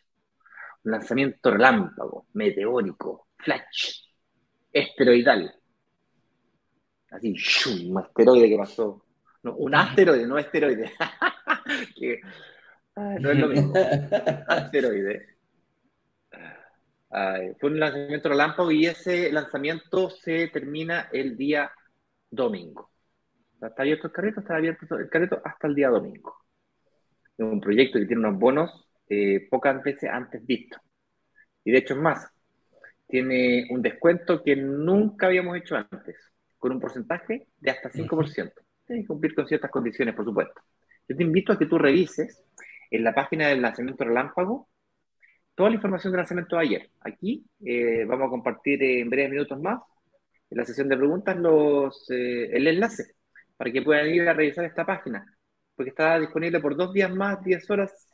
[0.85, 4.05] Un lanzamiento relámpago, meteórico, flash,
[4.71, 5.53] esteroidal.
[7.11, 7.35] Así,
[7.89, 9.05] un asteroide que pasó.
[9.43, 10.91] No, un asteroide, no esteroide.
[11.95, 12.21] que,
[12.95, 13.73] no es lo mismo.
[14.47, 15.27] Asteroide.
[17.59, 21.71] fue un lanzamiento relámpago y ese lanzamiento se termina el día
[22.29, 22.91] domingo.
[23.61, 26.35] Está abierto el carrito, está abierto el carrito hasta el día domingo.
[27.37, 30.81] Es un proyecto que tiene unos bonos eh, pocas veces antes vistos.
[31.63, 32.27] Y de hecho es más,
[33.07, 36.15] tiene un descuento que nunca habíamos hecho antes,
[36.57, 38.53] con un porcentaje de hasta 5%.
[38.85, 40.61] Tienes que cumplir con ciertas condiciones, por supuesto.
[41.07, 42.43] Yo te invito a que tú revises
[42.93, 44.69] en la página del lanzamiento relámpago
[45.55, 46.89] toda la información del lanzamiento de ayer.
[47.01, 49.81] Aquí eh, vamos a compartir en breves minutos más,
[50.49, 53.15] en la sesión de preguntas, los, eh, el enlace
[53.57, 55.25] para que puedan ir a revisar esta página,
[55.75, 58.07] porque está disponible por dos días más, 10 horas,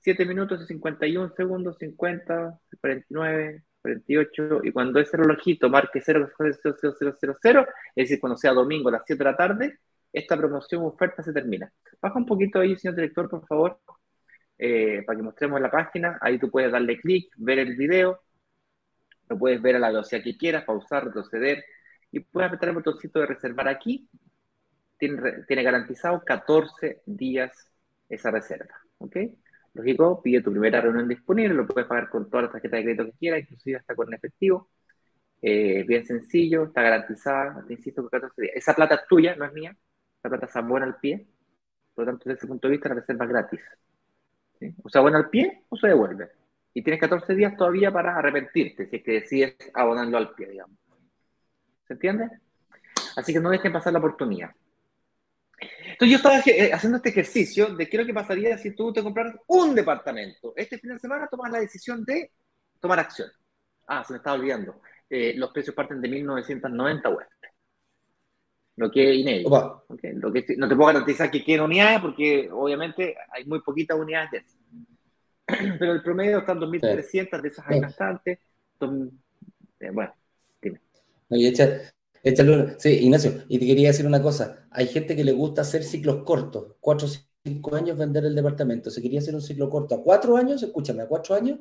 [0.00, 6.62] 7 minutos y 51 segundos, 50, 49, 48, y cuando ese relojito marque 0, es
[7.94, 9.78] decir, cuando sea domingo a las 7 de la tarde,
[10.12, 11.70] esta promoción oferta se termina.
[12.00, 13.80] Baja un poquito ahí, señor director, por favor,
[14.58, 16.18] eh, para que mostremos la página.
[16.20, 18.20] Ahí tú puedes darle clic, ver el video,
[19.28, 21.64] lo puedes ver a la velocidad que quieras, pausar, retroceder,
[22.10, 24.08] y puedes apretar el botoncito de reservar aquí.
[24.98, 27.52] Tiene, garantizado 14 días
[28.08, 28.74] esa reserva.
[28.98, 29.16] ¿Ok?
[29.74, 33.04] Lógico, pide tu primera reunión disponible, lo puedes pagar con todas las tarjetas de crédito
[33.04, 34.70] que quieras, inclusive hasta con efectivo.
[35.42, 38.54] Eh, bien sencillo, está garantizada, te insisto, con 14 días.
[38.56, 39.76] Esa plata es tuya, no es mía.
[40.18, 41.26] Esa plata está buena al pie.
[41.94, 43.60] Por lo tanto, desde ese punto de vista, la reserva es gratis.
[44.82, 46.30] O sea, bueno al pie o se devuelve.
[46.74, 50.76] Y tienes 14 días todavía para arrepentirte si es que decides abonarlo al pie, digamos.
[51.86, 52.28] ¿Se entiende?
[53.16, 54.50] Así que no dejen pasar la oportunidad.
[55.58, 58.92] Entonces yo estaba eh, haciendo este ejercicio de qué es lo que pasaría si tú
[58.92, 60.52] te compraras un departamento.
[60.54, 62.32] Este fin de semana tomas la decisión de
[62.78, 63.30] tomar acción.
[63.86, 64.82] Ah, se me estaba olvidando.
[65.08, 67.22] Eh, los precios parten de 1990 UF.
[68.76, 69.84] Lo que es inédito.
[69.88, 69.96] Lo
[70.32, 74.38] que, no te puedo garantizar que queden unidades porque obviamente hay muy poquitas unidades de
[74.38, 74.56] eso.
[75.78, 78.38] Pero el promedio está en 2.300, de esas hay bastantes.
[79.80, 80.12] Eh, bueno,
[80.60, 80.80] dime.
[82.78, 84.66] Sí, Ignacio, y te quería decir una cosa.
[84.70, 87.10] Hay gente que le gusta hacer ciclos cortos, cuatro o
[87.44, 88.90] cinco años vender el departamento.
[88.90, 91.60] Si quería hacer un ciclo corto a cuatro años, escúchame, a cuatro años,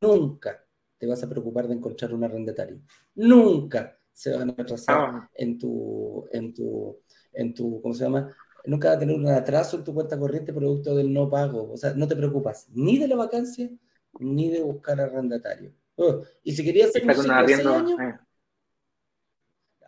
[0.00, 0.64] nunca
[0.98, 2.80] te vas a preocupar de encontrar un arrendatario.
[3.14, 5.30] Nunca se van a atrasar ah.
[5.34, 6.98] en tu, en tu,
[7.32, 8.34] en tu, ¿cómo se llama?
[8.66, 11.72] Nunca va a tener un atraso en tu cuenta corriente producto del no pago.
[11.72, 13.70] O sea, no te preocupas ni de la vacancia
[14.18, 15.72] ni de buscar arrendatario.
[15.96, 18.18] Oh, y si querías hacer un ciclo años, eh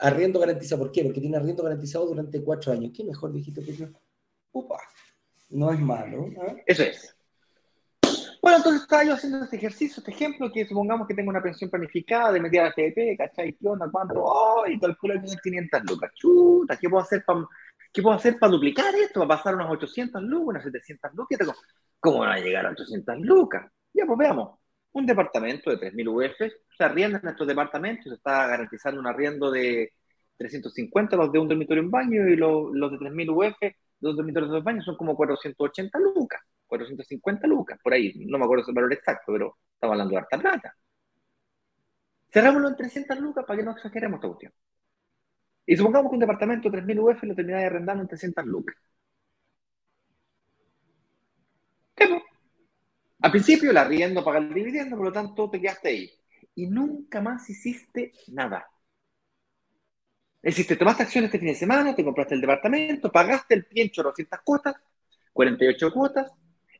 [0.02, 0.82] arriendo garantizado.
[0.82, 1.04] ¿Por qué?
[1.04, 2.92] Porque tiene arriendo garantizado durante cuatro años.
[2.94, 3.86] ¿Qué mejor, viejito, que yo?
[4.52, 4.78] Upa,
[5.50, 6.26] no es malo.
[6.26, 6.64] ¿eh?
[6.66, 7.11] Eso es.
[8.42, 11.70] Bueno, entonces estaba yo haciendo este ejercicio, este ejemplo, que supongamos que tengo una pensión
[11.70, 13.52] planificada de media la FDP, ¿cachai?
[13.52, 13.88] ¿Qué onda?
[13.88, 14.14] ¿Cuánto?
[14.16, 14.66] ¡Oh!
[14.66, 16.10] Y calculo que 500 lucas.
[16.16, 17.46] Chuta, ¿qué puedo hacer para
[17.92, 19.20] ¿qué puedo hacer para duplicar esto?
[19.20, 21.38] ¿Va a pasar unas 800 lucas, unas 700 lucas?
[22.00, 23.70] ¿Cómo van a llegar a 800 lucas?
[23.94, 24.58] Ya, pues veamos.
[24.92, 29.52] Un departamento de 3.000 UF se arrienda en estos departamentos, se está garantizando un arriendo
[29.52, 29.92] de
[30.36, 33.56] 350 los de un dormitorio en baño y los, los de 3.000 UF,
[34.00, 36.40] dos dormitorios de dos baños, son como 480 lucas,
[36.72, 40.38] 450 lucas, por ahí, no me acuerdo el valor exacto, pero estamos hablando de harta
[40.38, 40.74] plata.
[42.32, 44.52] Cerrámoslo en 300 lucas para que no exageremos esta cuestión.
[45.66, 48.74] Y supongamos que un departamento de 3.000 UF lo termináis arrendando en 300 lucas.
[51.94, 52.22] ¿Qué?
[53.20, 56.10] Al principio el arriendo paga el dividendo, por lo tanto te quedaste ahí.
[56.54, 58.66] Y nunca más hiciste nada.
[60.42, 63.66] Es decir, te tomaste acción este fin de semana, te compraste el departamento, pagaste el
[63.66, 64.74] pie en 400 cuotas,
[65.34, 66.32] 48 cuotas.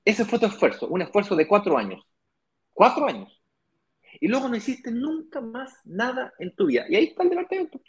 [0.05, 2.05] Ese fue tu esfuerzo, un esfuerzo de cuatro años.
[2.73, 3.41] Cuatro años.
[4.21, 6.85] Y luego no hiciste nunca más nada en tu vida.
[6.89, 7.81] Y ahí está el departamento.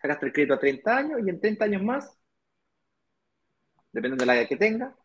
[0.00, 2.18] Sacaste el crédito a 30 años y en 30 años más,
[3.92, 4.96] dependiendo de la edad que tenga,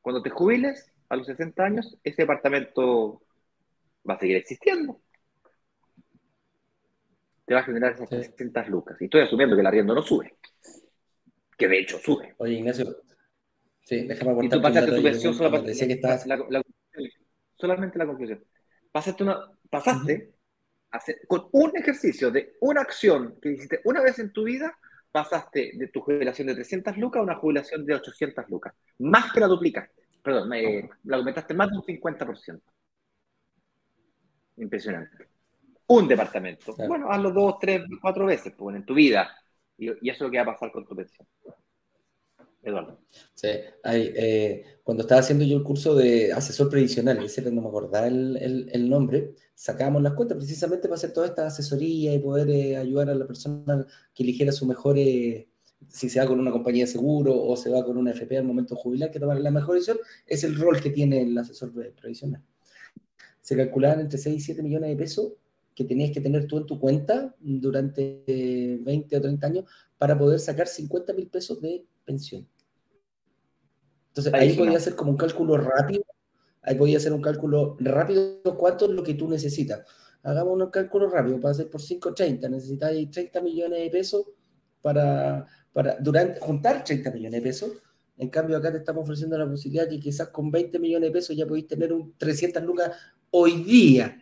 [0.00, 3.22] cuando te jubiles, a los 60 años, ese departamento
[4.08, 5.00] va a seguir existiendo
[7.44, 8.96] te va a generar esas 300 lucas.
[9.00, 10.34] Y estoy asumiendo que el arriendo no sube.
[11.56, 12.34] Que de hecho sube.
[12.38, 12.96] Oye, Ignacio.
[13.84, 14.46] Sí, déjame aportar.
[14.46, 15.74] Y tú pasaste tu versión solamente,
[17.56, 18.44] solamente la conclusión.
[18.90, 19.38] Pasaste, una,
[19.70, 20.34] pasaste
[21.26, 24.76] con un ejercicio de una acción que hiciste una vez en tu vida,
[25.12, 28.74] pasaste de tu jubilación de 300 lucas a una jubilación de 800 lucas.
[28.98, 30.02] Más que la duplicaste.
[30.22, 30.50] Perdón,
[31.04, 32.62] la aumentaste más de un 50%.
[34.56, 35.34] Impresionante
[35.86, 36.74] un departamento.
[36.76, 39.30] Bueno, hazlo dos, tres, cuatro veces pues, en tu vida.
[39.76, 41.26] Y, eso es lo que va a pasar con tu pensión.
[42.64, 42.98] Eduardo.
[43.42, 48.68] Eh, cuando estaba haciendo yo el curso de asesor previsional, ese no me acordaba el,
[48.72, 53.10] el, nombre, sacábamos las cuentas precisamente para hacer toda esta asesoría y poder eh, ayudar
[53.10, 55.48] a la persona que eligiera su mejor, eh,
[55.88, 58.44] si se va con una compañía de seguro o se va con una FP al
[58.44, 62.42] momento jubilar, que tomar la mejor decisión, es el rol que tiene el asesor previsional.
[63.40, 65.32] Se calculaban entre 6 y 7 millones de pesos
[65.74, 68.22] que tenías que tener tú en tu cuenta durante
[68.80, 69.64] 20 o 30 años
[69.98, 72.46] para poder sacar 50 mil pesos de pensión.
[74.16, 76.04] Entonces ahí, podía hacer como un cálculo rápido,
[76.62, 79.84] ahí podía hacer un cálculo rápido cuánto es lo que tú necesitas.
[80.22, 84.24] Hagamos un cálculo rápido, para hacer por 5.30, necesitáis 30 millones de pesos
[84.80, 87.70] para, para durante, juntar 30 millones de pesos.
[88.16, 91.36] En cambio, acá te estamos ofreciendo la posibilidad que quizás con 20 millones de pesos
[91.36, 92.92] ya podéis tener un 300 lucas
[93.30, 94.16] hoy día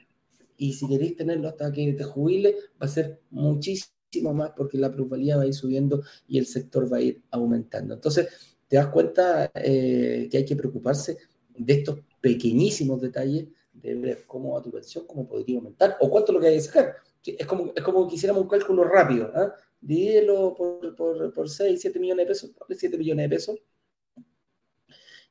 [0.56, 4.90] y si queréis tenerlo hasta que te jubile, va a ser muchísimo más porque la
[4.90, 7.94] plusvalía va a ir subiendo y el sector va a ir aumentando.
[7.94, 11.18] Entonces, te das cuenta eh, que hay que preocuparse
[11.54, 16.32] de estos pequeñísimos detalles de ver cómo va tu pensión, cómo podría aumentar o cuánto
[16.32, 16.96] es lo que hay que sacar.
[17.22, 19.26] Es como, es como que hiciéramos un cálculo rápido.
[19.26, 19.50] ¿eh?
[19.78, 23.58] Divídelo por, por, por 6, 7 millones de pesos, 7 millones de pesos.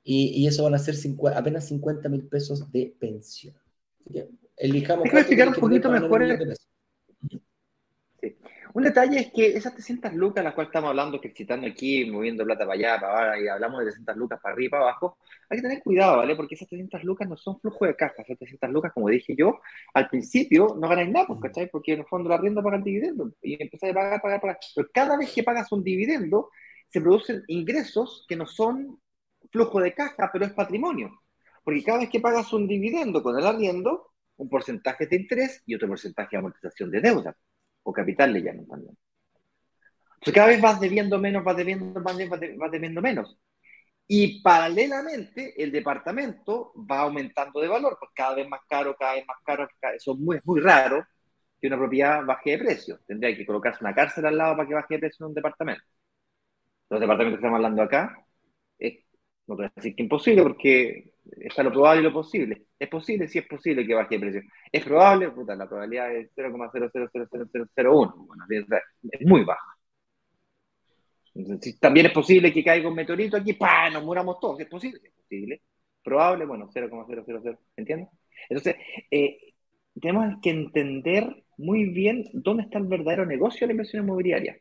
[0.04, 0.94] Y, y eso van a ser
[1.34, 3.56] apenas 50 mil pesos de pensión.
[4.56, 5.06] Elijamos.
[5.06, 6.22] Déjame explicar un poquito mejor.
[8.74, 12.46] Un detalle es que esas 300 lucas, las cuales estamos hablando, que excitando aquí, moviendo
[12.46, 15.18] plata para allá, para allá, y hablamos de 300 lucas para arriba, para abajo,
[15.50, 16.36] hay que tener cuidado, ¿vale?
[16.36, 18.22] Porque esas 300 lucas no son flujo de caja.
[18.22, 19.60] Esas 300 lucas, como dije yo,
[19.94, 21.70] al principio no ganáis nada, pues, ¿cachai?
[21.70, 24.60] Porque en el fondo la rienda paga el dividendo y empezáis a pagar, pagar, pagar.
[24.76, 26.50] Pero cada vez que pagas un dividendo,
[26.90, 29.02] se producen ingresos que no son
[29.52, 31.22] flujo de caja, pero es patrimonio.
[31.64, 35.76] Porque cada vez que pagas un dividendo con el arriendo, un porcentaje de interés y
[35.76, 37.36] otro porcentaje de amortización de deuda,
[37.84, 38.98] o capital le llaman también.
[40.16, 42.16] Entonces cada vez vas debiendo menos, vas debiendo, vas
[42.58, 43.38] vas debiendo menos.
[44.08, 49.26] Y paralelamente el departamento va aumentando de valor, pues cada vez más caro, cada vez
[49.26, 49.68] más caro.
[49.96, 51.06] Eso es muy, raro
[51.60, 53.00] que una propiedad baje de precio.
[53.08, 55.84] Tendría que colocarse una cárcel al lado para que baje de precio en un departamento.
[56.90, 58.26] Los departamentos que estamos hablando acá,
[58.78, 59.06] es,
[59.48, 62.64] no puedo decir que imposible porque está lo probable y lo posible.
[62.78, 64.42] Es posible, sí es posible que baje de precio.
[64.72, 68.14] Es probable, puta, la probabilidad es 0,000001.
[68.16, 68.46] Bueno,
[69.12, 69.78] es muy baja.
[71.80, 73.90] también es posible que caiga un meteorito aquí, ¡pah!
[73.90, 74.60] Nos muramos todos.
[74.60, 75.62] Es posible, posible.
[76.04, 77.58] Probable, bueno, 0,000.
[77.76, 78.10] ¿Entiendes?
[78.50, 78.76] Entonces,
[79.10, 79.54] eh,
[80.00, 84.58] tenemos que entender muy bien dónde está el verdadero negocio de la inversión inmobiliaria.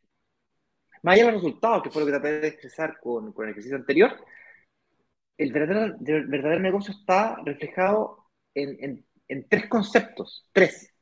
[1.03, 3.77] Más allá de los resultados, que fue lo que traté de expresar con el ejercicio
[3.77, 4.13] anterior,
[5.41, 9.07] el verdadero, negocio está reflejado en,
[9.49, 10.93] tres conceptos, tres.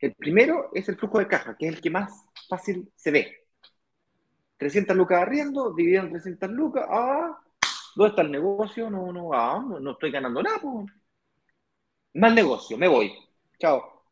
[0.00, 3.36] El primero es el flujo de caja, que es el que más fácil se ve.
[4.58, 7.36] 300 lucas arriendo, dividido en 300 lucas, ah,
[7.96, 8.88] ¿dónde está el negocio?
[8.88, 10.58] No, no, ah, no, estoy ganando nada.
[10.60, 10.86] Pues.
[12.14, 13.12] Más negocio, me voy.
[13.58, 14.04] Chao.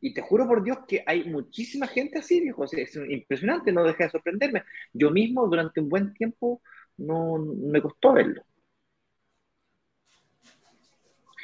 [0.00, 2.64] Y te juro por Dios que hay muchísima gente así, viejo.
[2.64, 4.62] Es impresionante, no deja de sorprenderme.
[4.92, 6.62] Yo mismo durante un buen tiempo
[6.98, 8.44] no me costó verlo.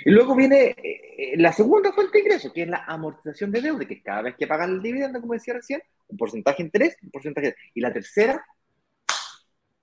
[0.08, 3.84] Y luego viene eh, la segunda fuente de ingreso, que es la amortización de deuda,
[3.84, 7.10] que cada vez que pagan el dividendo, como decía recién, un porcentaje de interés, un
[7.10, 7.54] porcentaje.
[7.74, 8.42] Y la tercera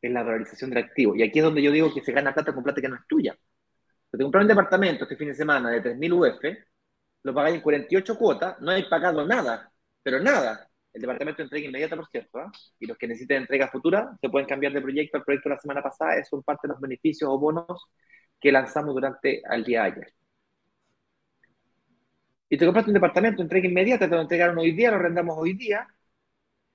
[0.02, 1.16] es la valorización del activo.
[1.16, 3.06] Y aquí es donde yo digo que se gana plata con plata que no es
[3.08, 3.38] tuya.
[4.10, 6.44] Te compras un departamento este fin de semana de 3.000 UF,
[7.22, 9.72] lo pagáis en 48 cuotas, no hay pagado nada,
[10.02, 10.68] pero nada.
[10.92, 12.46] El departamento entrega inmediata, por cierto, ¿eh?
[12.80, 15.62] y los que necesiten entrega futura se pueden cambiar de proyecto al proyecto de la
[15.62, 17.86] semana pasada, son parte de los beneficios o bonos
[18.40, 20.14] que lanzamos durante el día ayer.
[22.50, 25.54] Y te compraste un departamento, entrega inmediata, te lo entregaron hoy día, lo arrendamos hoy
[25.54, 25.88] día,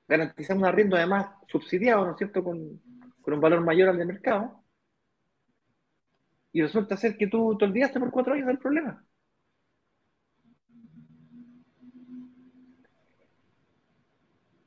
[0.09, 2.81] garantizamos un arriendo además subsidiado, ¿no es cierto?, con,
[3.23, 4.65] con un valor mayor al de mercado.
[6.53, 9.05] Y resulta ser que tú te olvidaste por cuatro años del problema.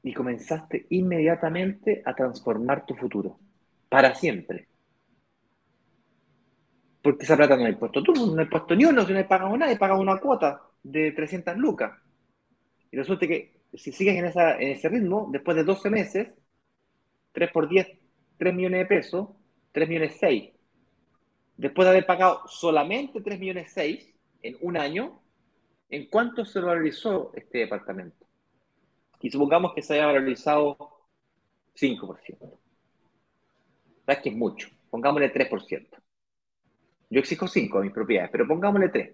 [0.03, 3.39] Y comenzaste inmediatamente a transformar tu futuro,
[3.89, 4.67] para siempre
[7.03, 9.25] porque esa plata no hay puesto tú, no hay puesto ni uno, si no hay
[9.25, 11.91] pagado nada, hay pagado una cuota de 300 lucas.
[12.91, 16.33] Y resulta que si sigues en, esa, en ese ritmo, después de 12 meses,
[17.33, 17.87] 3 por 10,
[18.37, 19.27] 3 millones de pesos,
[19.73, 20.51] 3 millones 6.
[21.57, 25.19] Después de haber pagado solamente 3 millones 6 en un año,
[25.89, 28.25] ¿en cuánto se valorizó este departamento?
[29.19, 30.77] Y supongamos que se haya valorizado
[31.75, 32.57] 5%.
[34.05, 34.69] ¿Sabes que es mucho?
[34.89, 36.02] Pongámosle 3%.
[37.13, 39.13] Yo exijo 5 a mis propiedades, pero pongámosle 3.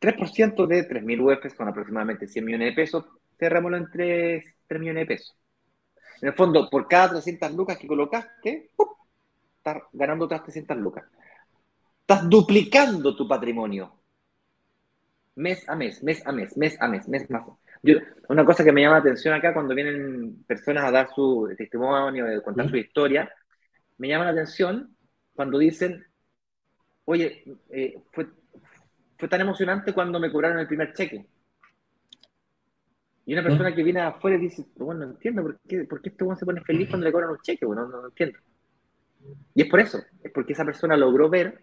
[0.00, 3.04] 3% de 3.000 UF son aproximadamente 100 millones de pesos.
[3.38, 5.36] Cerrémoslo en 3, 3 millones de pesos.
[6.22, 8.70] En el fondo, por cada 300 lucas que colocaste,
[9.58, 11.04] estás ganando otras 300 lucas.
[12.00, 13.92] Estás duplicando tu patrimonio.
[15.34, 17.42] Mes a mes, mes a mes, mes a mes, mes más.
[18.30, 22.24] una cosa que me llama la atención acá cuando vienen personas a dar su testimonio,
[22.26, 23.30] a contar su historia,
[23.98, 24.96] me llama la atención
[25.34, 26.07] cuando dicen,
[27.10, 28.28] oye, eh, fue,
[29.16, 31.26] fue tan emocionante cuando me cobraron el primer cheque.
[33.24, 36.10] Y una persona que viene afuera y dice, bueno, no entiendo por qué, por qué
[36.10, 38.38] este se pone feliz cuando le cobran un cheque, bueno, no, entiendo.
[39.54, 41.62] Y es por eso, es porque esa persona logró ver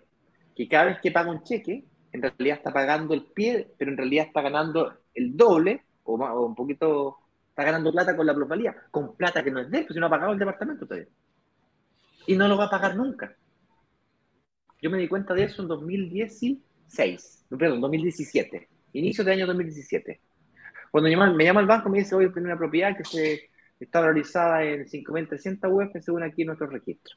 [0.56, 3.98] que cada vez que paga un cheque, en realidad está pagando el pie, pero en
[3.98, 7.18] realidad está ganando el doble, o, o un poquito,
[7.50, 10.00] está ganando plata con la plusvalía, con plata que no es de él, pues si
[10.00, 11.10] no ha pagado el departamento todavía.
[12.26, 13.36] Y no lo va a pagar nunca.
[14.86, 20.22] Yo me di cuenta de eso en 2016, perdón, 2017, inicio del año 2017.
[20.92, 24.64] Cuando me llama el banco me dice, oye, tengo una propiedad que se está valorizada
[24.64, 27.16] en 5.300 UF según aquí nuestro registro.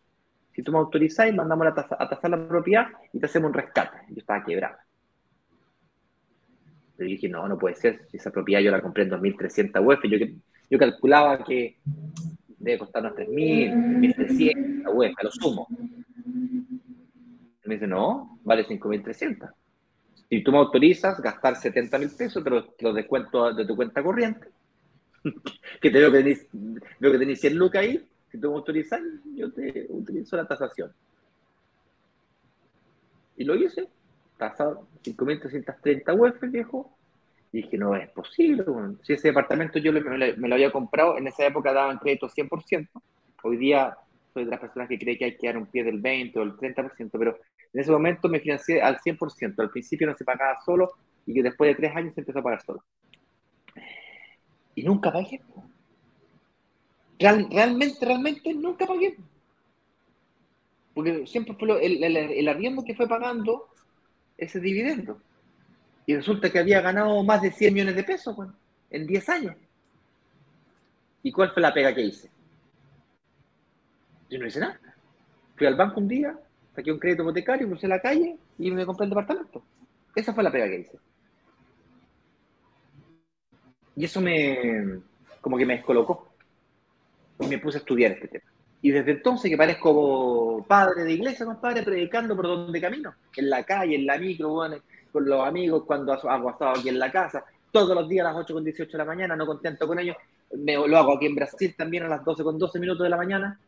[0.54, 1.74] Si tú me autorizás, mandamos a,
[2.08, 3.98] tasar la propiedad y te hacemos un rescate.
[4.08, 4.86] Yo estaba quebrada.
[6.96, 8.08] Le dije, no, no puede ser.
[8.10, 10.26] Si esa propiedad yo la compré en 2.300 UF, yo,
[10.70, 11.76] yo calculaba que
[12.60, 15.68] debe costar unos 3.000, 1.300 UF, a lo sumo.
[17.68, 19.52] Me dice, no, vale 5.300.
[20.30, 22.50] Si tú me autorizas gastar 70 mil pesos, te
[22.84, 24.48] lo, descuento de tu cuenta corriente,
[25.82, 29.02] que te veo que tenés 100 lucas ahí, si tú me autorizas,
[29.34, 30.90] yo te utilizo la tasación.
[33.36, 33.86] Y lo hice,
[34.38, 36.96] tasado 5.330 UF, viejo,
[37.52, 38.64] y dije, no es posible.
[39.02, 42.88] si ese departamento yo me, lo había comprado, en esa época daban crédito 100%,
[43.42, 43.94] hoy día
[44.32, 46.42] soy de las personas que cree que hay que dar un pie del 20 o
[46.42, 47.38] el 30%, pero
[47.72, 49.58] en ese momento me financié al 100%.
[49.58, 50.92] Al principio no se pagaba solo
[51.26, 52.82] y que después de tres años se empezó a pagar solo.
[54.74, 55.40] Y nunca pagué.
[57.18, 59.16] realmente, realmente nunca pagué.
[60.94, 63.68] Porque siempre fue el, el, arriendo que fue pagando
[64.36, 65.20] ese dividendo.
[66.06, 68.36] Y resulta que había ganado más de 100 millones de pesos
[68.90, 69.56] en 10 años.
[71.22, 72.30] ¿Y cuál fue la pega que hice?
[74.30, 74.80] Yo no hice nada.
[75.56, 76.38] Fui al banco un día,
[76.78, 79.62] saqué un crédito hipotecario, crucé la calle y me compré el departamento.
[80.14, 80.98] Esa fue la pega que hice.
[83.96, 85.00] Y eso me,
[85.40, 86.28] como que me descolocó.
[87.40, 88.44] Y me puse a estudiar este tema.
[88.80, 93.12] Y desde entonces que parezco padre de iglesia, compadre, predicando por donde camino.
[93.36, 94.54] En la calle, en la micro,
[95.10, 97.44] con los amigos, cuando hago asado aquí en la casa.
[97.72, 100.16] Todos los días a las 8 con 18 de la mañana, no contento con ellos.
[100.56, 103.16] Me, lo hago aquí en Brasil también a las 12 con 12 minutos de la
[103.16, 103.58] mañana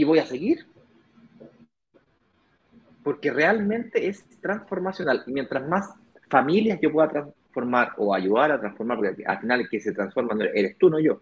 [0.00, 0.66] y voy a seguir.
[3.04, 5.24] Porque realmente es transformacional.
[5.26, 5.94] Mientras más
[6.30, 10.42] familias yo pueda transformar o ayudar a transformar, porque al final el que se transforma
[10.54, 11.20] eres tú, no yo.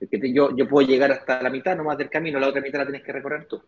[0.00, 3.02] yo, yo puedo llegar hasta la mitad nomás del camino, la otra mitad la tienes
[3.02, 3.60] que recorrer tú.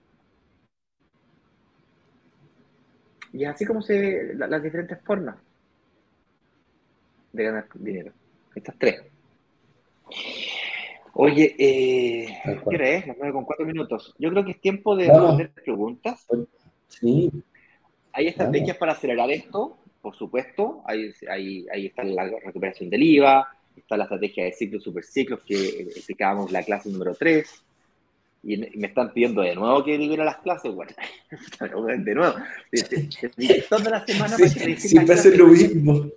[3.32, 5.36] Y así como se las diferentes formas
[7.32, 8.12] de ganar dinero.
[8.54, 9.02] Estas tres.
[11.20, 13.06] Oye, eh, ¿qué crees?
[13.08, 14.14] Las con cuatro minutos.
[14.20, 16.24] Yo creo que es tiempo de responder preguntas.
[16.86, 17.28] Sí.
[18.12, 20.80] Hay estrategias para acelerar esto, por supuesto.
[20.86, 26.52] Ahí, ahí, está la recuperación del IVA, está la estrategia de ciclos, superciclos que explicábamos
[26.52, 27.64] la clase número 3.
[28.44, 30.92] Y me están pidiendo de nuevo que libera las clases, bueno,
[31.98, 32.34] de nuevo.
[33.68, 36.12] Toda la semana sí, siempre hacen lo mismo.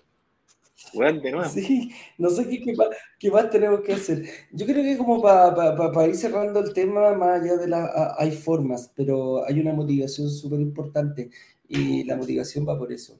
[1.49, 4.23] Sí, no sé qué, más tenemos que hacer.
[4.51, 8.15] Yo creo que como para ir cerrando el tema, más allá de la...
[8.17, 11.29] hay formas, pero hay una motivación súper importante
[11.67, 13.19] y la motivación va por eso.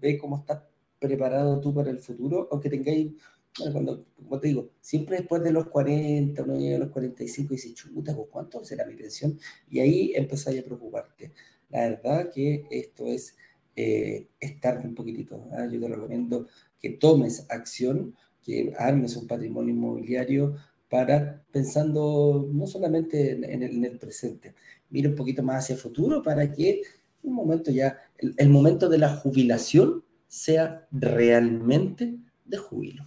[0.00, 0.62] Ve cómo estás
[0.98, 3.12] preparado tú para el futuro, aunque tengáis,
[3.58, 7.52] bueno, cuando, como te digo, siempre después de los 40, uno llega a los 45
[7.52, 9.38] y dice, chuta, ¿cuánto será mi pensión?
[9.68, 11.32] Y ahí empezáis a preocuparte.
[11.70, 13.36] La verdad que esto es
[13.76, 15.48] eh, estar un poquitito.
[15.52, 15.66] ¿ah?
[15.70, 16.46] Yo te recomiendo
[16.80, 20.56] que tomes acción, que armes un patrimonio inmobiliario
[20.88, 24.54] para pensando no solamente en, el, presente,
[24.90, 26.82] mire un poquito más hacia el futuro para que
[27.22, 33.04] un momento ya, el, momento de la jubilación sea realmente de jubilo.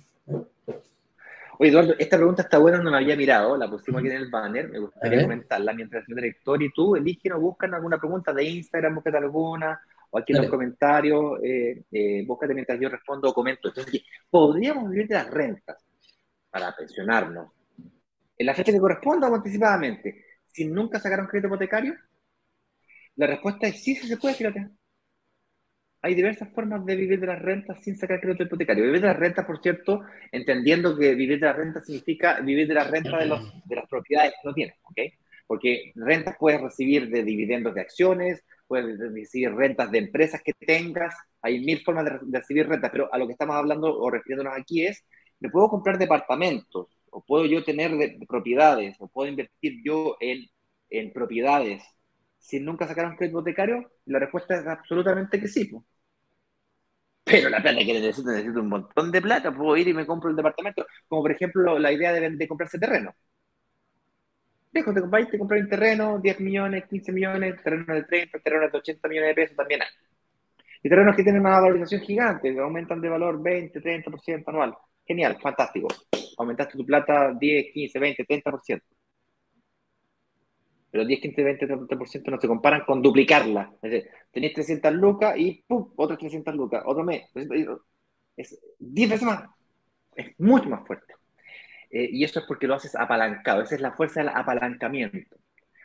[1.59, 4.29] Oye, Eduardo, esta pregunta está buena, no la había mirado, la pusimos aquí en el
[4.29, 8.43] banner, me gustaría comentarla mientras el director y tú eligen o buscan alguna pregunta de
[8.43, 9.81] Instagram, buscan alguna,
[10.13, 13.69] o aquí en los comentarios, eh, eh, búscate mientras yo respondo o comento.
[13.69, 15.83] Entonces, ¿podríamos vivir de las rentas
[16.51, 17.51] para pensionarnos
[18.37, 21.95] en la fecha que corresponda o anticipadamente, sin nunca sacar un crédito hipotecario?
[23.15, 24.69] La respuesta es sí, sí se puede, fíjate.
[26.03, 28.83] Hay diversas formas de vivir de las rentas sin sacar crédito hipotecario.
[28.83, 30.01] Vivir de las rentas, por cierto,
[30.31, 33.89] entendiendo que vivir de las rentas significa vivir de las rentas de, los, de las
[33.89, 34.99] propiedades que no tienes, ¿ok?
[35.47, 41.15] Porque rentas puedes recibir de dividendos de acciones, puedes recibir rentas de empresas que tengas,
[41.41, 44.85] hay mil formas de, recibir rentas, pero a lo que estamos hablando o refiriéndonos aquí
[44.85, 45.03] es,
[45.39, 46.87] ¿me puedo comprar departamentos?
[47.09, 47.91] ¿O puedo yo tener
[48.27, 48.95] propiedades?
[48.99, 50.45] ¿O puedo invertir yo en,
[50.89, 51.83] en propiedades
[52.39, 53.91] sin nunca sacar un crédito hipotecario?
[54.05, 55.69] La respuesta es absolutamente que sí.
[57.23, 60.29] Pero la plata que necesito, necesito un montón de plata, puedo ir y me compro
[60.29, 63.15] el departamento, como por ejemplo la idea de, de comprarse terreno
[64.73, 68.77] dejo de comprar, te un terreno, 10 millones, 15 millones, terrenos de 30, terrenos de
[68.79, 69.87] 80 millones de pesos también hay.
[70.81, 74.75] Y terrenos que tienen una valorización gigante, que aumentan de valor 20, 30% anual.
[75.05, 75.87] Genial, fantástico.
[76.37, 78.81] Aumentaste tu plata 10, 15, 20, 30%.
[80.91, 83.71] Pero 10, 15, 20, 30% no se comparan con duplicarla.
[83.81, 85.91] Es decir, tenés 300 lucas y ¡pum!
[85.95, 87.31] otras 300 lucas, otro mes.
[88.35, 89.49] Es 10 veces más.
[90.15, 91.13] Es mucho más fuerte.
[91.93, 93.61] Eh, y eso es porque lo haces apalancado.
[93.61, 95.37] Esa es la fuerza del apalancamiento.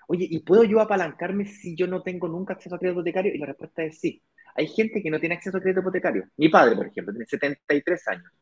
[0.09, 3.35] Oye, ¿y puedo yo apalancarme si yo no tengo nunca acceso a crédito hipotecario?
[3.35, 4.23] Y la respuesta es sí.
[4.55, 6.25] Hay gente que no tiene acceso a crédito hipotecario.
[6.39, 8.33] Mi padre, por ejemplo, tiene 73 años.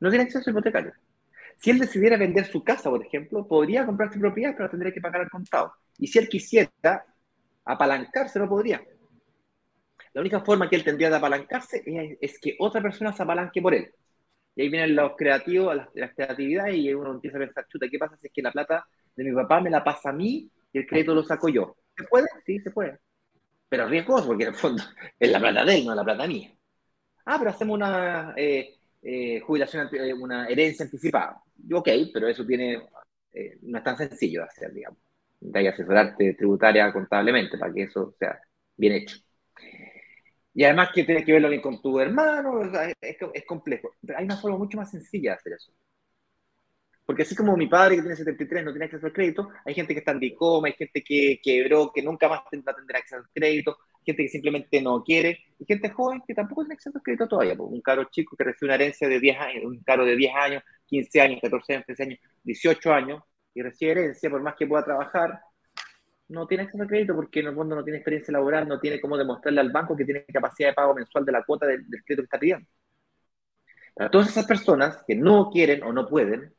[0.00, 0.92] No tiene acceso a hipotecario.
[1.56, 5.00] Si él decidiera vender su casa, por ejemplo, podría comprar su propiedad, pero tendría que
[5.00, 5.72] pagar al contado.
[5.98, 7.06] Y si él quisiera
[7.64, 8.82] apalancarse, no podría.
[10.12, 13.62] La única forma que él tendría de apalancarse es, es que otra persona se apalanque
[13.62, 13.94] por él.
[14.56, 17.98] Y ahí vienen los creativos, las, las creatividades, y uno empieza a pensar, chuta, ¿qué
[17.98, 18.86] pasa si es que la plata
[19.16, 21.76] de mi papá me la pasa a mí y el crédito lo saco yo?
[21.96, 22.26] ¿Se puede?
[22.46, 22.98] Sí, se puede.
[23.68, 24.82] Pero riesgoso, porque en el fondo
[25.18, 26.54] es la plata de él, no la plata mía.
[27.26, 31.40] Ah, pero hacemos una eh, eh, jubilación, eh, una herencia anticipada.
[31.72, 32.82] Ok, pero eso tiene
[33.62, 35.00] no es tan sencillo de hacer, digamos.
[35.40, 38.40] De asesorarte tributaria contablemente para que eso sea
[38.76, 39.16] bien hecho.
[40.54, 43.90] Y además que tienes que verlo bien con tu hermano, es, es, complejo.
[44.00, 45.72] Pero hay una forma mucho más sencilla de hacer eso.
[47.04, 49.92] Porque así como mi padre que tiene 73 no tiene acceso al crédito, hay gente
[49.92, 53.28] que está en Bicoma, hay gente que quebró, que nunca más a tener acceso al
[53.34, 53.76] crédito,
[54.06, 57.54] gente que simplemente no quiere, y gente joven que tampoco tiene acceso al crédito todavía.
[57.58, 60.62] Un caro chico que recibe una herencia de 10 años, un caro de 10 años,
[60.86, 63.22] 15 años, 14 años, 13 años, 18 años,
[63.54, 65.40] y recibe herencia, por más que pueda trabajar,
[66.28, 69.00] no tiene acceso al crédito porque en el fondo no tiene experiencia laboral, no tiene
[69.00, 72.22] cómo demostrarle al banco que tiene capacidad de pago mensual de la cuota del, crédito
[72.22, 72.66] que está pidiendo.
[73.94, 76.52] Para todas esas personas que no quieren o no pueden,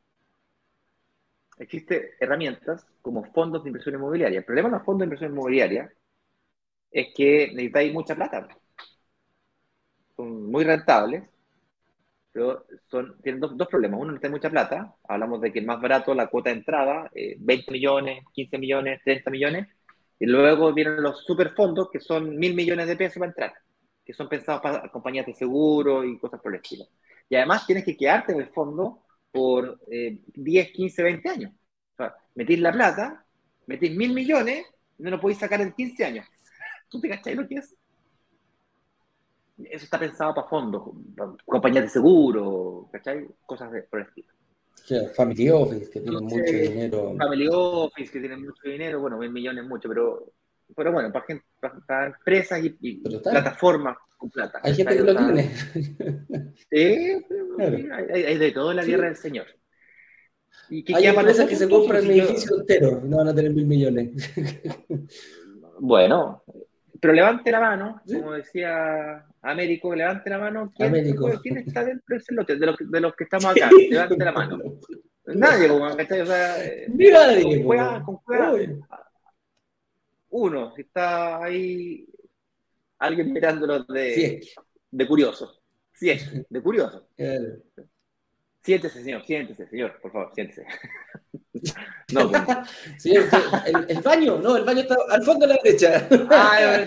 [1.58, 4.38] existen herramientas como fondos de inversión inmobiliaria.
[4.38, 5.92] El problema de los fondos de inversión inmobiliaria
[6.90, 8.48] es que necesitáis mucha plata.
[10.16, 11.28] Son muy rentables,
[12.36, 13.98] pero son, tienen dos, problemas.
[13.98, 14.94] Uno, necesita mucha plata.
[15.08, 19.00] Hablamos de que el más barato, la cuota de entrada, 20 eh, millones, 15 millones,
[19.06, 19.68] 30 millones.
[20.18, 23.54] Y luego vienen los superfondos, que son mil millones de pesos para entrar,
[24.04, 26.84] que son pensados para compañías de seguro y cosas por el estilo.
[27.26, 31.52] Y además tienes que quedarte en el fondo por 10, 15, 20 años.
[31.94, 33.24] O sea, metís la plata,
[33.66, 34.66] metís mil millones,
[34.98, 36.26] no lo podéis sacar en 15 años.
[36.90, 37.74] ¿Tú te cachai lo que es?
[39.58, 40.82] Eso está pensado para fondos,
[41.46, 43.26] compañías de seguro, ¿cachai?
[43.46, 44.28] Cosas de, por el estilo.
[45.14, 47.14] family Office, que tienen mucho dinero.
[47.16, 50.32] Family Office, que tienen mucho dinero, bueno, mil millones mucho, pero,
[50.76, 51.44] pero bueno, para, gente,
[51.86, 54.60] para, empresas y, plataformas con plata.
[54.62, 55.50] Hay gente que lo tiene.
[56.70, 57.24] Sí,
[58.12, 59.46] hay, de todo en la guerra del Señor.
[60.68, 64.12] ¿Y hay empresas que se compran el edificio entero, no van a tener mil millones.
[65.78, 66.42] Bueno,
[67.00, 70.72] pero levante la mano, como decía Américo, levante la mano.
[70.76, 72.56] ¿Quién, ¿quién está dentro de ese lote?
[72.56, 74.58] De los, de los que estamos acá, levante la mano.
[75.26, 77.64] Nadie, como, O sea, eh, Nadie,
[78.04, 78.20] con
[80.30, 82.06] Uno, está ahí
[82.98, 84.40] alguien mirándolo de,
[84.90, 85.60] de curioso.
[85.92, 86.12] Sí,
[86.48, 87.08] de curioso.
[88.62, 90.66] Siéntese, señor, siéntese, señor, por favor, siéntese.
[92.12, 92.30] No,
[92.98, 93.26] sí, el,
[93.88, 96.06] el, baño, no, el baño está al fondo a la derecha.
[96.30, 96.86] Ah,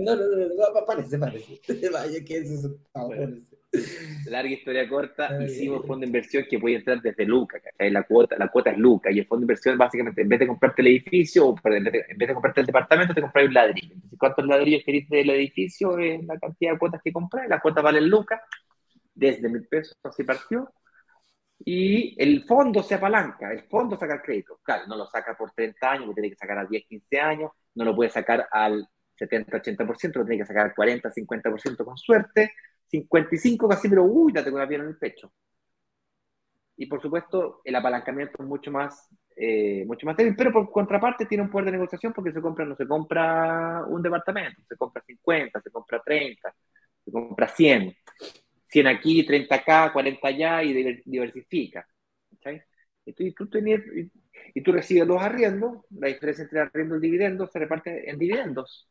[0.00, 1.60] no, no, no, no, parece, parece.
[1.92, 7.26] Vaya, que eso es Larga historia corta, hicimos fondo de inversión que puede entrar desde
[7.26, 10.40] Luca, La cuota, la cuota es Luca, y el fondo de inversión básicamente, en vez
[10.40, 13.92] de comprarte el edificio, o en vez de, comprarte el departamento, te compras un ladrillo.
[13.92, 15.98] Entonces, ¿cuántos ladrillos querés del edificio?
[15.98, 18.42] Es la cantidad de cuotas que compras, la cuota vale Luca,
[19.14, 20.72] desde mil pesos, así partió,
[21.58, 24.60] y el fondo se apalanca, el fondo saca el crédito.
[24.62, 27.50] Claro, no lo saca por 30 años, lo tiene que sacar a 10, 15 años,
[27.74, 28.86] no lo puede sacar al
[29.16, 32.52] 70, 80%, lo tiene que sacar al 40, 50% con suerte,
[32.88, 35.32] 55 casi, pero uy, date con la pierna en el pecho.
[36.76, 41.24] Y por supuesto, el apalancamiento es mucho más, eh, mucho más débil, pero por contraparte
[41.24, 45.02] tiene un poder de negociación porque se compra, no se compra un departamento, se compra
[45.06, 46.54] 50, se compra 30,
[47.04, 47.96] se compra 100.
[48.76, 51.88] 100 aquí, 30 acá, 40 allá y diversifica.
[53.06, 58.10] Y tú, y, tú recibes los arriendos, la diferencia entre arriendo y dividendos se reparte
[58.10, 58.86] en dividendos.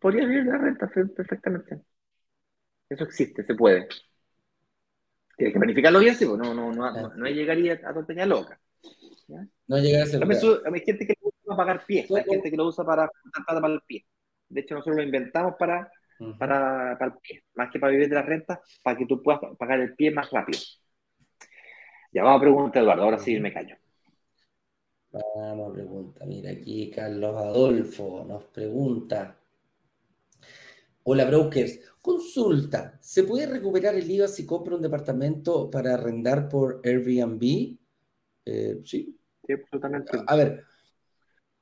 [0.00, 1.82] Podría vivir la renta perfectamente.
[2.88, 3.86] Eso existe, se puede.
[5.36, 8.60] Tienes que planificarlo bien, sí, pues no, no, no, no, no llegaría a tontería loca.
[9.68, 10.20] No llega a ser.
[10.20, 13.08] Hay gente que lo usa para pagar pies, hay gente que lo usa para
[13.46, 14.04] para el pie.
[14.48, 15.90] De hecho, nosotros lo inventamos para
[16.38, 19.80] para, el pie, más que para vivir de la renta, para que tú puedas pagar
[19.80, 20.60] el pie más rápido.
[22.12, 23.76] Ya a preguntar, Eduardo, ahora sí me callo.
[25.12, 29.36] Vamos a preguntar, mira aquí Carlos Adolfo nos pregunta.
[31.04, 36.80] Hola brokers, consulta, ¿se puede recuperar el IVA si compra un departamento para arrendar por
[36.82, 37.76] Airbnb?
[38.46, 39.18] Eh, sí.
[39.46, 40.16] Sí, absolutamente.
[40.16, 40.64] A, a ver,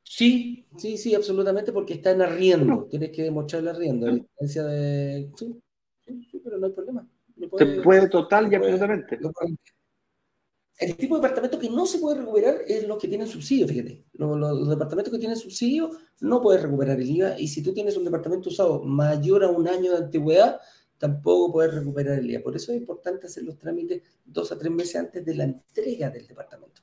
[0.04, 2.86] Sí, sí, sí, absolutamente, porque está en arriendo.
[2.90, 4.06] Tienes que demostrar el arriendo.
[4.06, 5.30] A diferencia de.
[5.36, 5.62] Sí,
[6.30, 7.08] sí, pero no hay problema.
[7.58, 9.18] se puede total y absolutamente.
[10.78, 14.04] El tipo de departamento que no se puede recuperar es los que tienen subsidio, fíjate.
[14.14, 15.90] Los, departamentos que tienen subsidio
[16.20, 17.38] no puedes recuperar el IVA.
[17.38, 20.60] Y si tú tienes un departamento usado mayor a un año de antigüedad,
[20.98, 22.42] tampoco puedes recuperar el IVA.
[22.42, 26.10] Por eso es importante hacer los trámites dos a tres meses antes de la entrega
[26.10, 26.82] del departamento.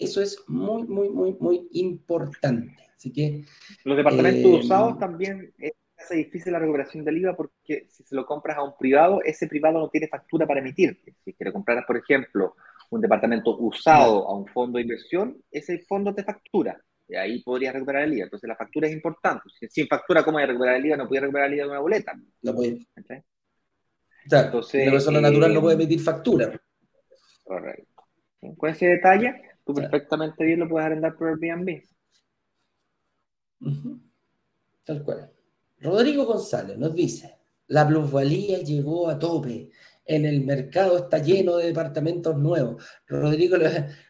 [0.00, 2.76] Eso es muy, muy, muy, muy importante.
[2.96, 3.44] Así que.
[3.84, 5.52] Los departamentos eh, usados también
[5.96, 9.46] hace difícil la recuperación del IVA porque si se lo compras a un privado, ese
[9.46, 11.14] privado no tiene factura para emitirte.
[11.24, 12.56] Si quieres comprar, por ejemplo,
[12.90, 16.80] un departamento usado a un fondo de inversión, ese fondo te factura.
[17.08, 18.24] Y ahí podrías recuperar el IVA.
[18.24, 19.42] Entonces la factura es importante.
[19.68, 20.96] Sin factura, ¿cómo voy a recuperar el IVA?
[20.96, 22.12] No podía recuperar el IVA de una boleta.
[22.42, 22.78] No puede.
[24.32, 26.60] Entonces, la persona natural no puede emitir factura.
[27.44, 28.04] Correcto.
[28.56, 31.82] Con ese detalle, tú perfectamente bien lo puedes arrendar por Airbnb.
[34.84, 35.30] Tal cual.
[35.78, 37.38] Rodrigo González nos dice,
[37.68, 39.70] la plusvalía llegó a tope.
[40.04, 42.84] En el mercado está lleno de departamentos nuevos.
[43.06, 43.56] Rodrigo,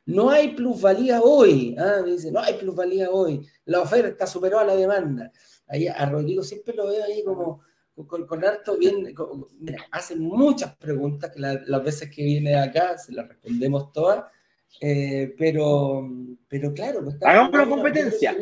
[0.07, 1.77] no hay plusvalía hoy.
[1.79, 2.03] ¿ah?
[2.03, 3.47] Dice, no hay plusvalía hoy.
[3.67, 5.31] La oferta superó a la demanda.
[5.67, 7.61] Ahí, a Rodrigo siempre lo veo ahí como
[8.07, 9.15] con, harto bien.
[9.91, 14.25] hace muchas preguntas que las veces que viene acá se las respondemos todas.
[14.81, 16.09] Eh, pero,
[16.49, 17.07] pero claro.
[17.23, 18.37] Hagamos una competencia.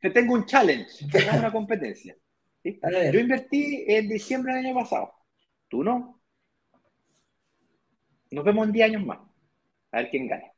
[0.00, 1.06] Te tengo, un challenge.
[1.14, 2.16] Hagamos una competencia.
[2.64, 5.12] Yo invertí en diciembre del año pasado.
[5.68, 6.20] Tú no.
[8.30, 9.18] Nos vemos en 10 años más.
[9.92, 10.52] A ver quién gana.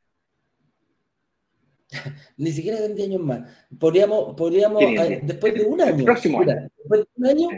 [2.37, 3.49] Ni siquiera en 10 años más.
[3.79, 4.81] Podríamos, podríamos
[5.21, 5.97] después de un año.
[5.97, 6.69] El próximo año.
[6.77, 7.49] Después de un año,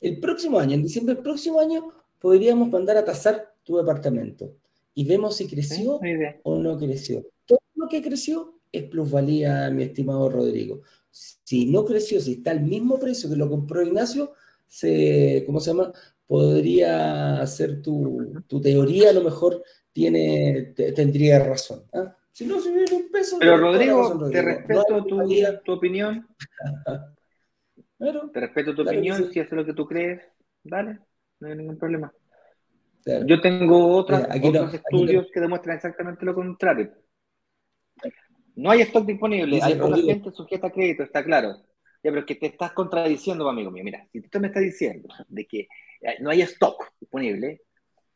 [0.00, 4.54] el próximo año, en diciembre del próximo año, podríamos mandar a tasar tu departamento.
[4.98, 6.00] Y vemos si creció
[6.42, 7.24] o no creció.
[7.46, 12.60] Todo lo que creció es plusvalía, mi estimado Rodrigo si no creció, si está al
[12.60, 14.32] mismo precio que lo compró Ignacio,
[14.66, 15.92] se, ¿cómo se llama?
[16.26, 21.84] Podría ser tu, teoría, a lo mejor tiene, tendría razón.
[21.92, 22.14] ¿ah?
[22.30, 23.38] Si no, si viene un peso.
[23.40, 25.18] Pero Rodrigo, te respeto tu,
[25.64, 26.28] tu, opinión.
[28.32, 30.22] te respeto tu opinión, si es lo que tú crees,
[30.62, 30.98] dale,
[31.40, 32.12] no hay ningún problema.
[33.26, 36.92] Yo tengo otros estudios que demuestran exactamente lo contrario.
[38.56, 41.56] No hay stock disponible, hay poca gente sujeta a crédito, está claro.
[42.02, 43.84] Ya, pero que te estás contradiciendo, amigo mío.
[43.84, 45.60] Mira, si tú me estás diciendo de que
[46.00, 47.62] eh, no hay stock disponible,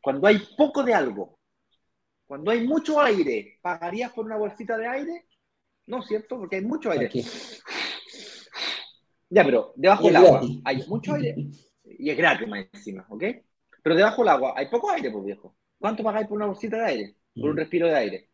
[0.01, 1.37] cuando hay poco de algo,
[2.25, 5.25] cuando hay mucho aire, ¿pagarías por una bolsita de aire?
[5.87, 6.37] No, ¿cierto?
[6.37, 7.09] Porque hay mucho aire.
[9.29, 11.35] Ya, pero debajo del agua hay mucho aire
[11.83, 13.23] y es gratis más encima, ¿ok?
[13.83, 15.55] Pero debajo del agua hay poco aire, pues viejo.
[15.77, 17.15] ¿Cuánto pagáis por una bolsita de aire?
[17.35, 17.59] Por un mm.
[17.59, 18.29] respiro de aire.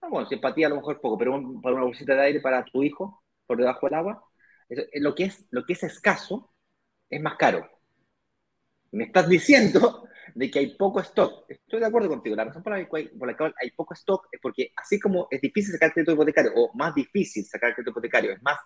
[0.00, 2.82] Ah, bueno, simpatía a lo mejor poco, pero para una bolsita de aire para tu
[2.82, 4.24] hijo por debajo del agua,
[4.68, 6.54] eh, lo, que es, lo que es escaso
[7.10, 7.68] es más caro.
[8.92, 11.46] Me estás diciendo de que hay poco stock.
[11.48, 12.36] Estoy de acuerdo contigo.
[12.36, 15.92] La razón por la, cual, hay poco stock es porque así como es difícil sacar
[15.92, 18.58] crédito hipotecario, o más difícil sacar crédito hipotecario, es más,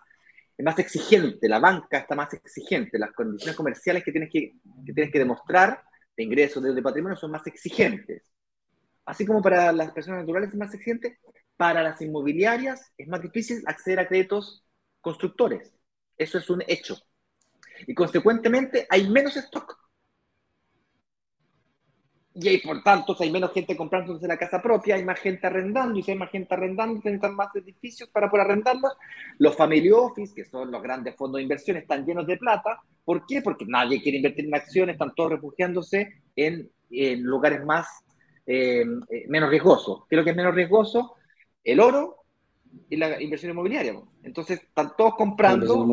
[0.56, 4.92] es más exigente, la banca está más exigente, las condiciones comerciales que tienes que, que
[4.92, 5.82] tienes que demostrar
[6.18, 8.24] de ingresos, de, de patrimonio, son más exigentes.
[9.06, 11.18] Así como para las personas naturales es más exigente,
[11.56, 14.66] para las inmobiliarias es más difícil acceder a créditos
[15.00, 15.72] constructores.
[16.18, 16.98] Eso es un hecho.
[17.86, 19.78] Y consecuentemente hay menos stock.
[22.41, 25.99] Y hay, por tanto, hay menos gente comprándose la casa propia, hay más gente arrendando,
[25.99, 28.93] y si hay más gente arrendando, necesitan más edificios para poder arrendarlos.
[29.39, 32.80] Los family office, que son los grandes fondos de inversión, están llenos de plata.
[33.05, 33.43] ¿Por qué?
[33.43, 37.89] Porque nadie quiere invertir en acciones, están todos refugiándose en, en lugares más
[38.47, 40.07] eh, eh, menos riesgoso.
[40.09, 41.16] ¿Qué es lo que es menos riesgoso?
[41.64, 42.24] El oro
[42.89, 44.01] y la inversión inmobiliaria.
[44.22, 45.84] Entonces, están todos comprando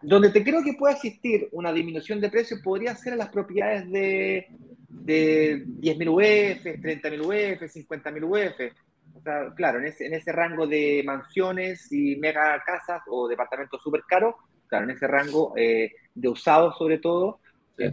[0.00, 3.90] Donde te creo que puede existir una disminución de precios podría ser en las propiedades
[3.90, 4.46] de,
[4.88, 8.74] de 10.000 UF, 30.000 UF, 50.000 UF.
[9.14, 13.82] O sea, claro, en ese, en ese rango de mansiones y mega casas o departamentos
[13.82, 14.36] súper caros,
[14.68, 17.40] claro, en ese rango eh, de usados sobre todo,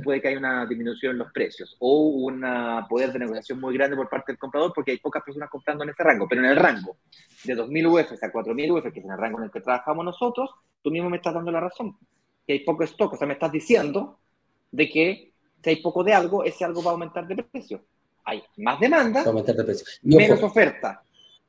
[0.03, 2.43] puede que haya una disminución en los precios o un
[2.89, 5.91] poder de negociación muy grande por parte del comprador porque hay pocas personas comprando en
[5.91, 6.97] ese rango, pero en el rango
[7.43, 10.49] de 2.000 UF a 4.000 UF, que es el rango en el que trabajamos nosotros,
[10.85, 11.97] tú mismo me estás dando la razón,
[12.45, 14.19] que hay poco stock, o sea, me estás diciendo
[14.71, 15.33] de que
[15.63, 17.81] si hay poco de algo, ese algo va a aumentar de precio.
[18.23, 19.25] Hay más demanda,
[20.03, 21.01] menos oferta.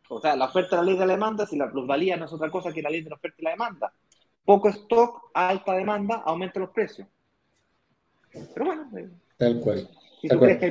[0.09, 2.32] O sea, la oferta de la ley de la demanda, si la plusvalía no es
[2.32, 3.93] otra cosa que la ley de la oferta y la demanda.
[4.43, 7.07] Poco stock, alta demanda, aumenta los precios.
[8.32, 8.89] Pero bueno.
[8.97, 9.87] Eh, tal cual.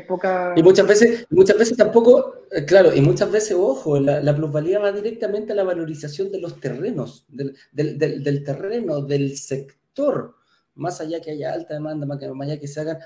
[0.07, 0.53] Poca...
[0.55, 4.91] Y muchas veces, muchas veces tampoco, eh, claro, y muchas veces, ojo, la, plusvalía va
[4.91, 10.35] directamente a la valorización de los terrenos, del, del, terreno, del sector,
[10.75, 12.99] más allá que haya alta demanda, más allá que se hagan.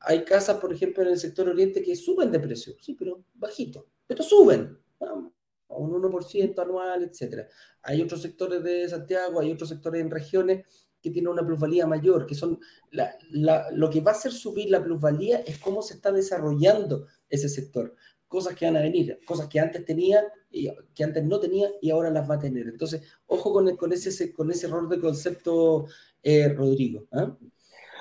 [0.00, 3.86] Hay casas, por ejemplo, en el sector oriente que suben de precio, sí, pero bajito,
[4.06, 7.48] pero suben, a un 1% anual, etcétera.
[7.82, 10.64] Hay otros sectores de Santiago, hay otros sectores en regiones
[11.04, 12.58] que tiene una plusvalía mayor, que son
[12.90, 17.94] lo que va a hacer subir la plusvalía es cómo se está desarrollando ese sector,
[18.26, 21.90] cosas que van a venir, cosas que antes tenía, y, que antes no tenía y
[21.90, 22.68] ahora las va a tener.
[22.68, 25.84] Entonces, ojo con, con, ese, con ese error de concepto,
[26.22, 27.04] eh, Rodrigo.
[27.12, 27.36] ¿ah?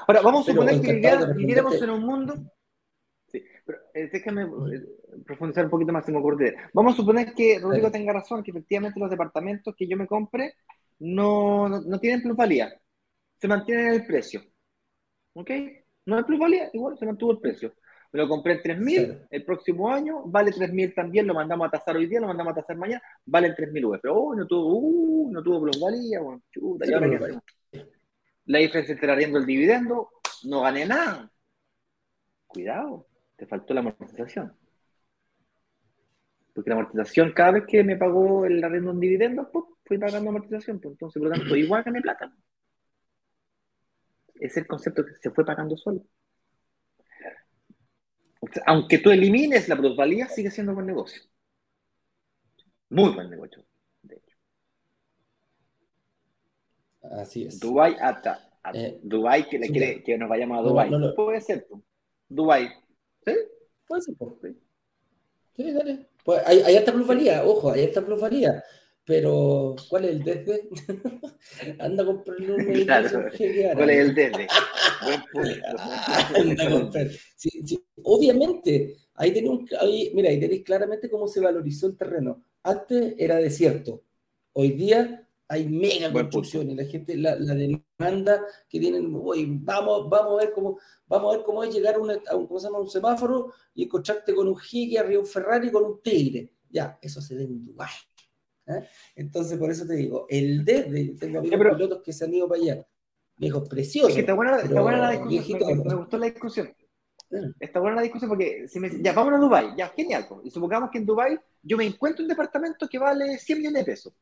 [0.07, 0.93] Ahora, vamos a suponer que
[1.35, 2.35] viviéramos en un mundo...
[3.27, 4.85] Sí, pero eh, déjame eh,
[5.25, 6.55] profundizar un poquito más me ocurre.
[6.71, 10.53] Vamos a suponer que Rodrigo tenga razón, que efectivamente los departamentos que yo me compre
[10.99, 12.73] no, no, no tienen plusvalía
[13.43, 14.41] se mantiene el precio.
[15.33, 15.51] ¿Ok?
[16.05, 17.73] No hay plusvalía, igual se mantuvo el precio.
[18.13, 21.97] me lo compré en 3.000, el próximo año vale 3.000 también, lo mandamos a tasar
[21.97, 23.99] hoy día, lo mandamos a tasar mañana, vale 3.000 UF.
[24.01, 26.85] Pero, oh, no tuvo, uh, no tuvo plusvalía, bueno, chuta,
[28.45, 30.09] La diferencia entre arriendo el dividendo,
[30.45, 31.29] no gané nada.
[32.47, 34.53] Cuidado, te faltó la amortización.
[36.53, 40.29] Porque la amortización, cada vez que me pagó el arriendo en dividendo, pues, fui pagando
[40.29, 40.79] amortización.
[40.79, 42.33] Pues, entonces, por lo tanto, igual gané plata.
[44.43, 46.03] Es el concepto que se fue pagando solo.
[48.65, 51.21] Aunque tú elimines la plusvalía, sigue siendo buen negocio.
[52.89, 53.63] Muy buen negocio,
[54.01, 54.37] de hecho.
[57.21, 57.57] Así es.
[57.57, 58.59] Dubai hasta.
[58.73, 61.15] Eh, Dubai que le quiere que nos vayamos a Dubai.
[61.15, 61.65] Puede ser.
[62.27, 62.67] Dubai.
[63.25, 63.33] ¿Sí?
[63.87, 64.15] Puede ser.
[64.41, 64.57] Sí,
[65.55, 66.09] sí dale.
[66.25, 68.61] Pues hay, hay alta plusvalía, ojo, hay alta plusvalía.
[69.05, 70.69] Pero, ¿cuál es el desde?
[71.79, 73.09] Anda a comprar un claro,
[73.75, 74.47] ¿Cuál es el desde?
[76.35, 77.07] Anda a comprar.
[78.03, 82.43] Obviamente, ahí tenéis, ahí, mira, ahí tenéis claramente cómo se valorizó el terreno.
[82.63, 84.03] Antes era desierto.
[84.53, 86.75] Hoy día hay mega construcciones.
[86.75, 91.37] La gente, la, la, demanda que tienen, oye, vamos, vamos a ver cómo, vamos a
[91.37, 92.79] ver cómo es llegar a, un, ¿cómo se llama?
[92.79, 96.53] un semáforo y encontrarte con un jique arriba un Ferrari con un tigre.
[96.69, 97.91] Ya, eso se ve en Dubái.
[98.67, 98.87] ¿Eh?
[99.15, 102.61] Entonces, por eso te digo, el desde, tengo amigos pilotos que se han ido para
[102.61, 102.87] allá.
[103.35, 104.09] Viejos preciosos.
[104.09, 105.83] Es que está buena, está buena la discusión.
[105.85, 106.75] Me, gustó la discusión.
[107.59, 110.27] Está buena la discusión porque si me, ya vamos a Dubai, ya genial.
[110.43, 113.91] Y supongamos que en Dubai yo me encuentro un departamento que vale 100 millones de
[113.91, 114.13] pesos.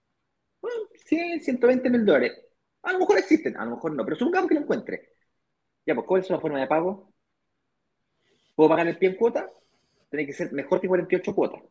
[0.61, 2.33] Bueno, 100, 120 mil dólares.
[2.83, 5.09] A lo mejor existen, a lo mejor no, pero supongamos que lo encuentre.
[5.85, 7.11] Ya, pues, ¿cuál es la forma de pago?
[8.55, 9.49] ¿Puedo pagar el pie en cuota?
[10.09, 11.61] Tiene que ser mejor que 48 cuotas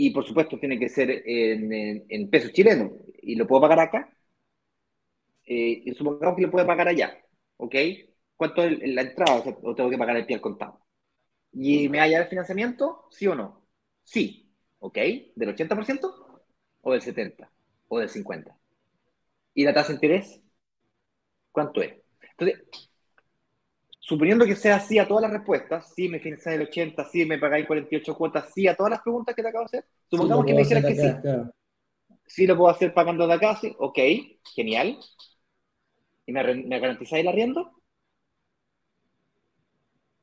[0.00, 4.10] y por supuesto tiene que ser en, pesos chilenos y lo puedo pagar acá,
[5.44, 7.22] eh, y supongamos que lo puedo pagar allá,
[7.58, 7.74] ¿ok?
[8.34, 10.80] ¿Cuánto es la entrada o tengo que pagar el pie al contado?
[11.52, 13.08] ¿Y me haya el financiamiento?
[13.10, 13.66] ¿Sí o no?
[14.02, 14.96] Sí, ¿ok?
[15.34, 16.40] ¿Del 80%
[16.80, 17.50] o del 70%
[17.88, 18.56] o del 50%?
[19.52, 20.40] ¿Y la tasa de interés?
[21.52, 21.94] ¿Cuánto es?
[22.38, 22.64] Entonces,
[24.10, 27.38] suponiendo que sea sí a todas las respuestas, sí me financiáis el 80, sí me
[27.38, 30.52] pagáis 48 cuotas, sí a todas las preguntas que te acabo de hacer, supongamos que
[30.52, 31.22] me dijeras que sí.
[32.26, 33.98] Sí lo puedo hacer pagando de acá, sí, ok,
[34.54, 34.98] genial.
[36.24, 37.72] ¿Y me, me garantizáis el arriendo?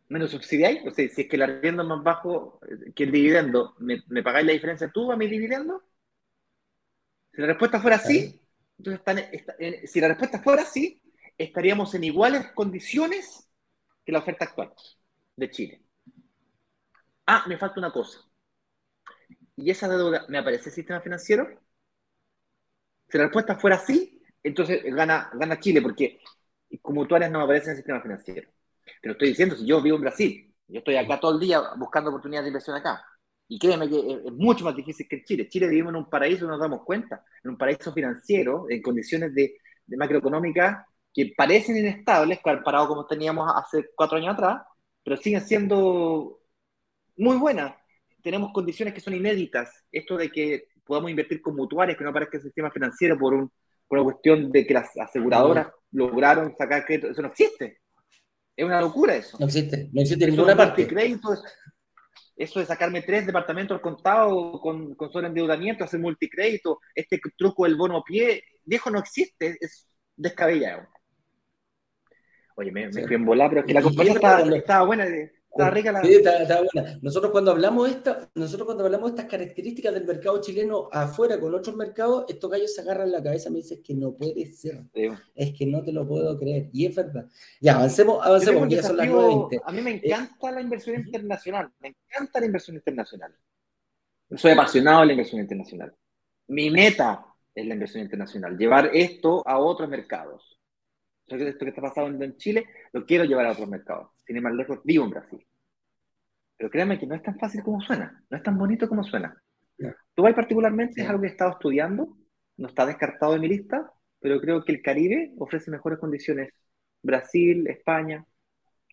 [0.09, 0.79] ¿Menos subsidiáis?
[0.87, 2.59] O sea, si es que el arriendo es más bajo
[2.95, 5.83] que el dividendo, ¿me, me pagáis la diferencia tú a mi dividendo?
[7.33, 8.41] Si la respuesta fuera sí,
[8.77, 11.01] entonces están, si la respuesta fuera sí,
[11.37, 13.46] estaríamos en iguales condiciones
[14.07, 14.73] que la oferta actual
[15.35, 15.81] de Chile.
[17.25, 18.19] Ah, me falta una cosa.
[19.57, 21.45] ¿Y esa deuda me aparece el sistema financiero?
[23.09, 26.21] Si la respuesta fuera sí, entonces gana, gana Chile, porque
[26.81, 28.49] como tú no me aparece en el sistema financiero.
[29.01, 31.61] Te lo estoy diciendo, si yo vivo en Brasil, yo estoy acá todo el día
[31.75, 33.03] buscando oportunidades de inversión acá.
[33.49, 35.49] Y créeme que es mucho más difícil que en Chile.
[35.49, 39.57] Chile vivimos en un paraíso, nos damos cuenta, en un paraíso financiero, en condiciones de,
[39.85, 40.87] de macroeconómica
[41.17, 44.61] que parecen inestables, comparado como teníamos hace cuatro años atrás,
[45.03, 46.41] pero siguen siendo
[47.15, 47.73] muy buenas.
[48.21, 49.83] Tenemos condiciones que son inéditas.
[49.91, 53.51] Esto de que podamos invertir con mutuarias, que no aparezca el sistema financiero por, un,
[53.87, 57.79] por una cuestión de que las aseguradoras lograron sacar crédito, eso no existe.
[58.55, 59.37] Es una locura eso.
[59.39, 60.87] No existe, no existe en ninguna parte.
[62.35, 67.75] Eso de sacarme tres departamentos al contado con, con sobreendeudamiento, hacer multicrédito, este truco del
[67.75, 70.87] bono a pie, viejo no existe, es descabellado.
[72.59, 75.91] Oye, me, me fui en volar, pero es que la compañía estaba, buena, estaba rica
[75.91, 76.01] la...
[76.01, 76.97] Sí, estaba, buena.
[77.03, 81.53] Nosotros cuando hablamos esta, nosotros cuando hablamos de estas características del mercado chileno afuera con
[81.53, 84.83] otros mercados, estos gallos se agarran la cabeza y me dicen que no puede ser.
[85.35, 86.69] Es que no te lo puedo creer.
[86.73, 87.27] Y es verdad.
[87.61, 89.61] Ya, avancemos, avancemos, ya son las 9.20.
[89.63, 93.35] A mí me encanta la inversión internacional, me encanta la inversión internacional.
[94.35, 95.93] Soy apasionado de la inversión internacional.
[96.47, 100.56] Mi meta es la inversión internacional, llevar esto a otros mercados
[101.27, 104.11] esto que está pasando en Chile, lo quiero llevar a otros mercados.
[104.25, 105.45] Sin ir más lejos, vivo en Brasil.
[106.57, 109.35] Pero créanme que no es tan fácil como suena, no es tan bonito como suena.
[110.15, 112.17] Dubái particularmente es algo que he estado estudiando,
[112.57, 116.51] no está descartado de mi lista, pero creo que el Caribe ofrece mejores condiciones.
[117.03, 118.25] Brasil, España,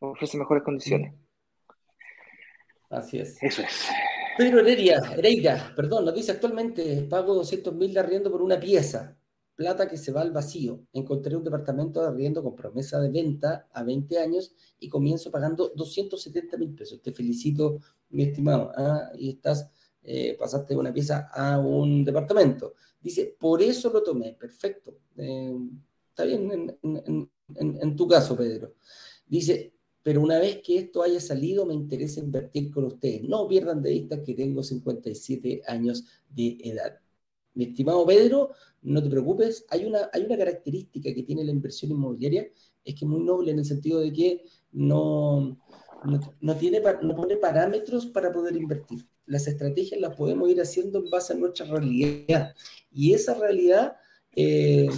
[0.01, 1.15] ofrece mejores condiciones.
[2.91, 3.43] Así es.
[3.43, 3.89] Eso es.
[4.37, 9.17] Pedro Heredia, Hereida, perdón, nos dice actualmente pago 200 mil de arriendo por una pieza
[9.55, 10.81] plata que se va al vacío.
[10.93, 15.73] Encontré un departamento de arriendo con promesa de venta a 20 años y comienzo pagando
[15.75, 17.01] 270 mil pesos.
[17.03, 17.81] Te felicito,
[18.11, 18.73] mi estimado.
[18.77, 19.11] ¿ah?
[19.17, 19.71] Y estás,
[20.03, 22.75] eh, pasaste una pieza a un departamento.
[23.01, 24.35] Dice, por eso lo tomé.
[24.35, 24.99] Perfecto.
[25.17, 25.57] Eh,
[26.11, 28.75] está bien en, tu caso, Pedro.
[29.27, 33.23] Dice, pero una vez que esto haya salido, me interesa invertir con ustedes.
[33.23, 37.04] No pierdan de vista que tengo 57 años de edad.
[37.55, 38.51] Mi estimado Pedro,
[38.83, 42.49] no te preocupes, hay una, hay una característica que tiene la inversión inmobiliaria,
[42.85, 45.57] es que es muy noble en el sentido de que no,
[46.41, 49.07] no, tiene, no pone parámetros para poder invertir.
[49.27, 52.55] Las estrategias las podemos ir haciendo en base a nuestra realidad.
[52.93, 53.97] Y esa realidad
[54.37, 54.89] eh,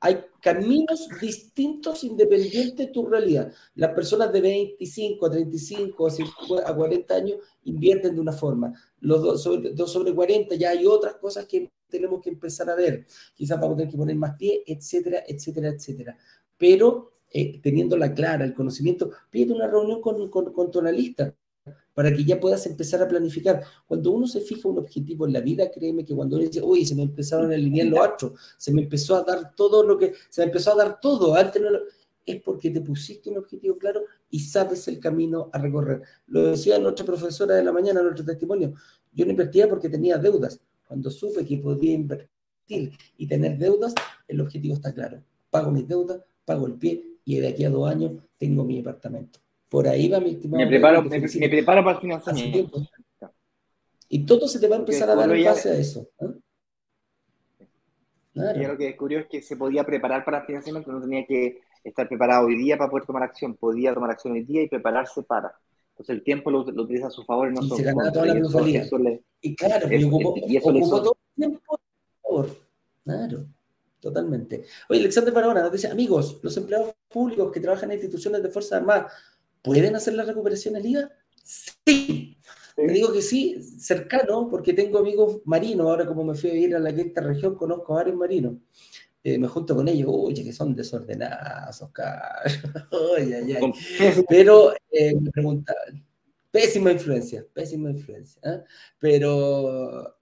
[0.00, 3.52] hay caminos distintos independientes de tu realidad.
[3.76, 6.08] Las personas de 25 a 35
[6.66, 8.72] a 40 años invierten de una forma.
[8.98, 13.06] Los dos sobre, sobre 40 ya hay otras cosas que tenemos que empezar a ver.
[13.34, 16.18] Quizás vamos a tener que poner más pie, etcétera, etcétera, etcétera.
[16.58, 21.34] Pero eh, teniéndola clara, el conocimiento, pide una reunión con, con, con tu analista
[21.94, 23.62] para que ya puedas empezar a planificar.
[23.86, 26.84] Cuando uno se fija un objetivo en la vida, créeme que cuando uno dice, uy,
[26.84, 30.14] se me empezaron a alinear los astros, se me empezó a dar todo lo que,
[30.28, 31.62] se me empezó a dar todo, antes
[32.24, 36.02] es porque te pusiste un objetivo claro y sabes el camino a recorrer.
[36.26, 38.74] Lo decía nuestra profesora de la mañana, nuestro testimonio,
[39.12, 40.60] yo no invertía porque tenía deudas.
[40.92, 43.94] Cuando supe que podía invertir y tener deudas,
[44.28, 45.22] el objetivo está claro.
[45.48, 49.40] Pago mis deudas, pago el pie y de aquí a dos años tengo mi departamento.
[49.70, 50.62] Por ahí va mi estimado.
[50.62, 52.86] Me preparo, me, preparo para el financiamiento.
[54.10, 56.10] Y todo se te va a empezar a dar en base a eso.
[56.20, 57.66] ¿eh?
[58.34, 58.62] Claro.
[58.62, 61.62] Y lo que descubrió es que se podía preparar para el financiamiento, no tenía que
[61.82, 65.22] estar preparado hoy día para poder tomar acción, podía tomar acción hoy día y prepararse
[65.22, 65.54] para.
[65.92, 68.34] Entonces el tiempo lo, utiliza a su favor y no y se ganaba toda la
[68.34, 68.86] plusvalía.
[69.40, 71.80] Y claro, y ocupó, todo el tiempo a
[72.22, 72.56] favor.
[73.04, 73.46] Claro,
[74.00, 74.64] totalmente.
[74.88, 78.80] Oye, Alexander Barona nos dice, amigos, los empleados públicos que trabajan en instituciones de Fuerzas
[78.80, 79.12] Armadas
[79.62, 81.10] ¿Pueden hacer la recuperación en liga?
[81.44, 82.36] Sí.
[82.74, 85.86] Te digo que sí, cercano, porque tengo amigos marinos.
[85.86, 88.54] Ahora, como me fui a vivir a la quinta región, conozco a varios marinos.
[89.22, 92.42] Eh, me junto con ellos, oye, que son desordenados, Oscar.
[94.28, 96.04] Pero eh, me preguntaban,
[96.50, 98.40] pésima influencia, pésima influencia.
[98.44, 98.62] ¿eh?
[98.98, 100.16] Pero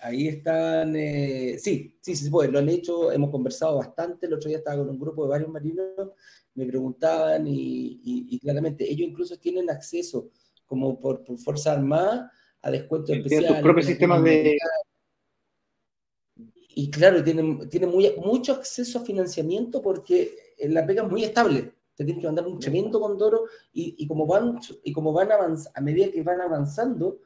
[0.00, 4.26] ahí están, sí, sí, sí, pues, lo han hecho, hemos conversado bastante.
[4.26, 6.10] El otro día estaba con un grupo de varios marinos
[6.54, 10.30] me preguntaban y, claramente ellos incluso tienen acceso
[10.66, 12.30] como por, Fuerza Armada
[12.62, 13.48] a descuentos especiales.
[13.48, 14.58] Tienen sus propios sistemas de...
[16.76, 20.34] Y claro, tienen, tienen muy, mucho acceso a financiamiento porque
[20.68, 21.73] la pega es muy estable.
[21.94, 25.80] Te tienes que mandar un tremendo condoro y, y como van, y como van a
[25.80, 27.20] medida que van avanzando,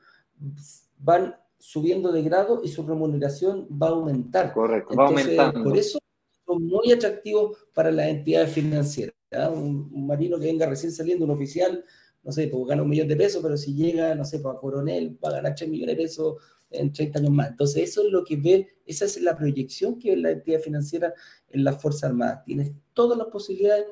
[0.99, 4.53] van subiendo de grado y su remuneración va a aumentar.
[4.53, 5.65] Correcto, va aumentando.
[5.65, 5.99] Por eso
[6.47, 9.15] son muy atractivos para las entidades financieras.
[9.53, 11.85] Un, marino que venga recién saliendo, un oficial,
[12.23, 14.61] no sé, pues gana un millón de pesos, pero si llega, no sé, para pues,
[14.61, 16.37] coronel, va a ganar 3 millones de pesos
[16.71, 17.51] en 30 años más.
[17.51, 21.13] Entonces, eso es lo que ve, esa es la proyección que ve la entidad financiera
[21.51, 22.45] en las Fuerzas Armadas.
[22.45, 23.87] Tienes todas las posibilidades,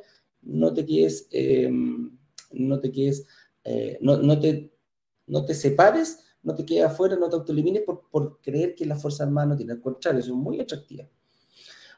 [0.47, 1.71] no te quedes, eh,
[2.53, 3.27] no te quedes,
[3.65, 4.73] eh, no, no, te,
[5.27, 9.03] no te separes, no te quedes afuera, no te autoelimines por, por creer que las
[9.03, 9.77] Fuerzas Armadas no tienen.
[9.77, 11.09] Al contrario, son muy atractivas.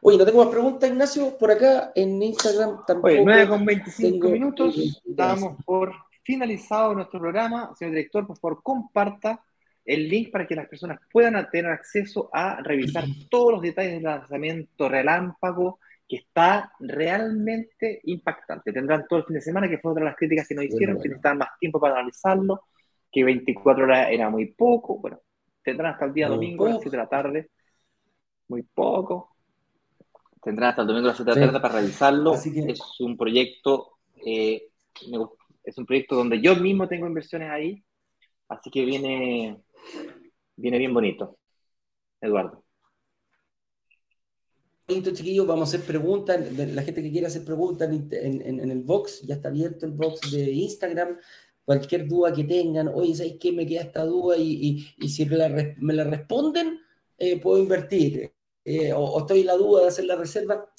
[0.01, 3.09] Oye, no tengo más preguntas, Ignacio, por acá en Instagram tampoco.
[3.09, 5.93] Oye, 9 con 25 minutos, damos por
[6.23, 7.75] finalizado nuestro programa.
[7.75, 9.43] Señor director, por favor, comparta
[9.85, 14.05] el link para que las personas puedan tener acceso a revisar todos los detalles del
[14.05, 18.73] lanzamiento relámpago, que está realmente impactante.
[18.73, 20.97] Tendrán todo el fin de semana, que fue otra de las críticas que nos hicieron,
[20.97, 22.63] que necesitaban más tiempo para analizarlo,
[23.13, 24.99] que 24 horas era muy poco.
[24.99, 25.21] Bueno,
[25.63, 27.51] tendrán hasta el día domingo a las 7 de la tarde.
[28.49, 29.35] Muy poco
[30.43, 32.35] tendrán hasta el domingo a las 7 de la tarde para revisarlo.
[32.35, 34.69] Es un proyecto, eh,
[35.63, 37.85] es un proyecto donde yo mismo tengo inversiones ahí,
[38.49, 39.61] así que viene,
[40.57, 41.37] viene bien bonito.
[42.21, 42.65] Eduardo.
[44.89, 46.41] Chiquillos, vamos a hacer preguntas.
[46.57, 50.51] La gente que quiera hacer preguntas en, el box, ya está abierto el box de
[50.51, 51.19] Instagram.
[51.63, 53.53] Cualquier duda que tengan, oye, ¿sabes qué?
[53.53, 55.37] Me queda esta duda y, si me
[55.95, 56.81] la, responden,
[57.19, 58.33] eh, puedo invertir.
[58.65, 60.73] Eh, o, estoy en la duda de hacer la reserva,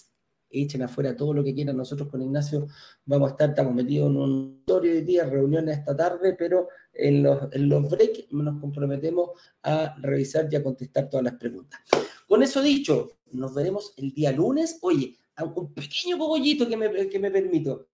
[0.49, 1.77] echen afuera todo lo que quieran.
[1.77, 2.67] Nosotros con Ignacio
[3.05, 7.51] vamos a estar, estamos metidos en un de día, reuniones esta tarde, pero en los,
[7.51, 9.31] en los breaks nos comprometemos
[9.63, 11.79] a revisar y a contestar todas las preguntas.
[12.27, 14.77] Con eso dicho, nos veremos el día lunes.
[14.81, 15.17] Oye,
[15.55, 17.87] un pequeño cogollito que me, que me permito.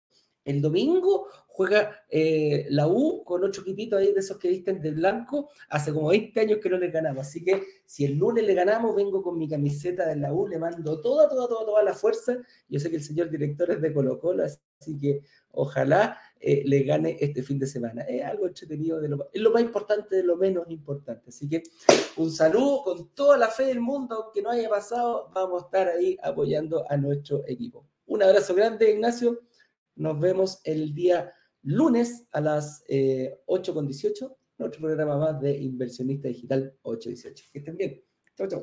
[0.45, 4.91] El domingo juega eh, la U con ocho equipitos ahí de esos que visten de
[4.91, 5.51] blanco.
[5.69, 7.27] Hace como 20 años que no le ganamos.
[7.27, 10.59] Así que si el lunes le ganamos, vengo con mi camiseta de la U, le
[10.59, 12.39] mando toda, toda, toda, toda la fuerza.
[12.69, 16.83] Yo sé que el señor director es de Colo Colo, así que ojalá eh, le
[16.83, 18.03] gane este fin de semana.
[18.03, 21.29] Es algo entretenido, de lo, es lo más importante de lo menos importante.
[21.29, 21.63] Así que
[22.17, 25.89] un saludo con toda la fe del mundo, aunque no haya pasado, vamos a estar
[25.89, 27.87] ahí apoyando a nuestro equipo.
[28.07, 29.39] Un abrazo grande, Ignacio
[29.97, 31.33] nos vemos el día
[31.63, 37.45] lunes a las eh, 8.18, otro programa más de Inversionista Digital 818.
[37.53, 38.05] Que estén bien.
[38.37, 38.63] Chau, chau.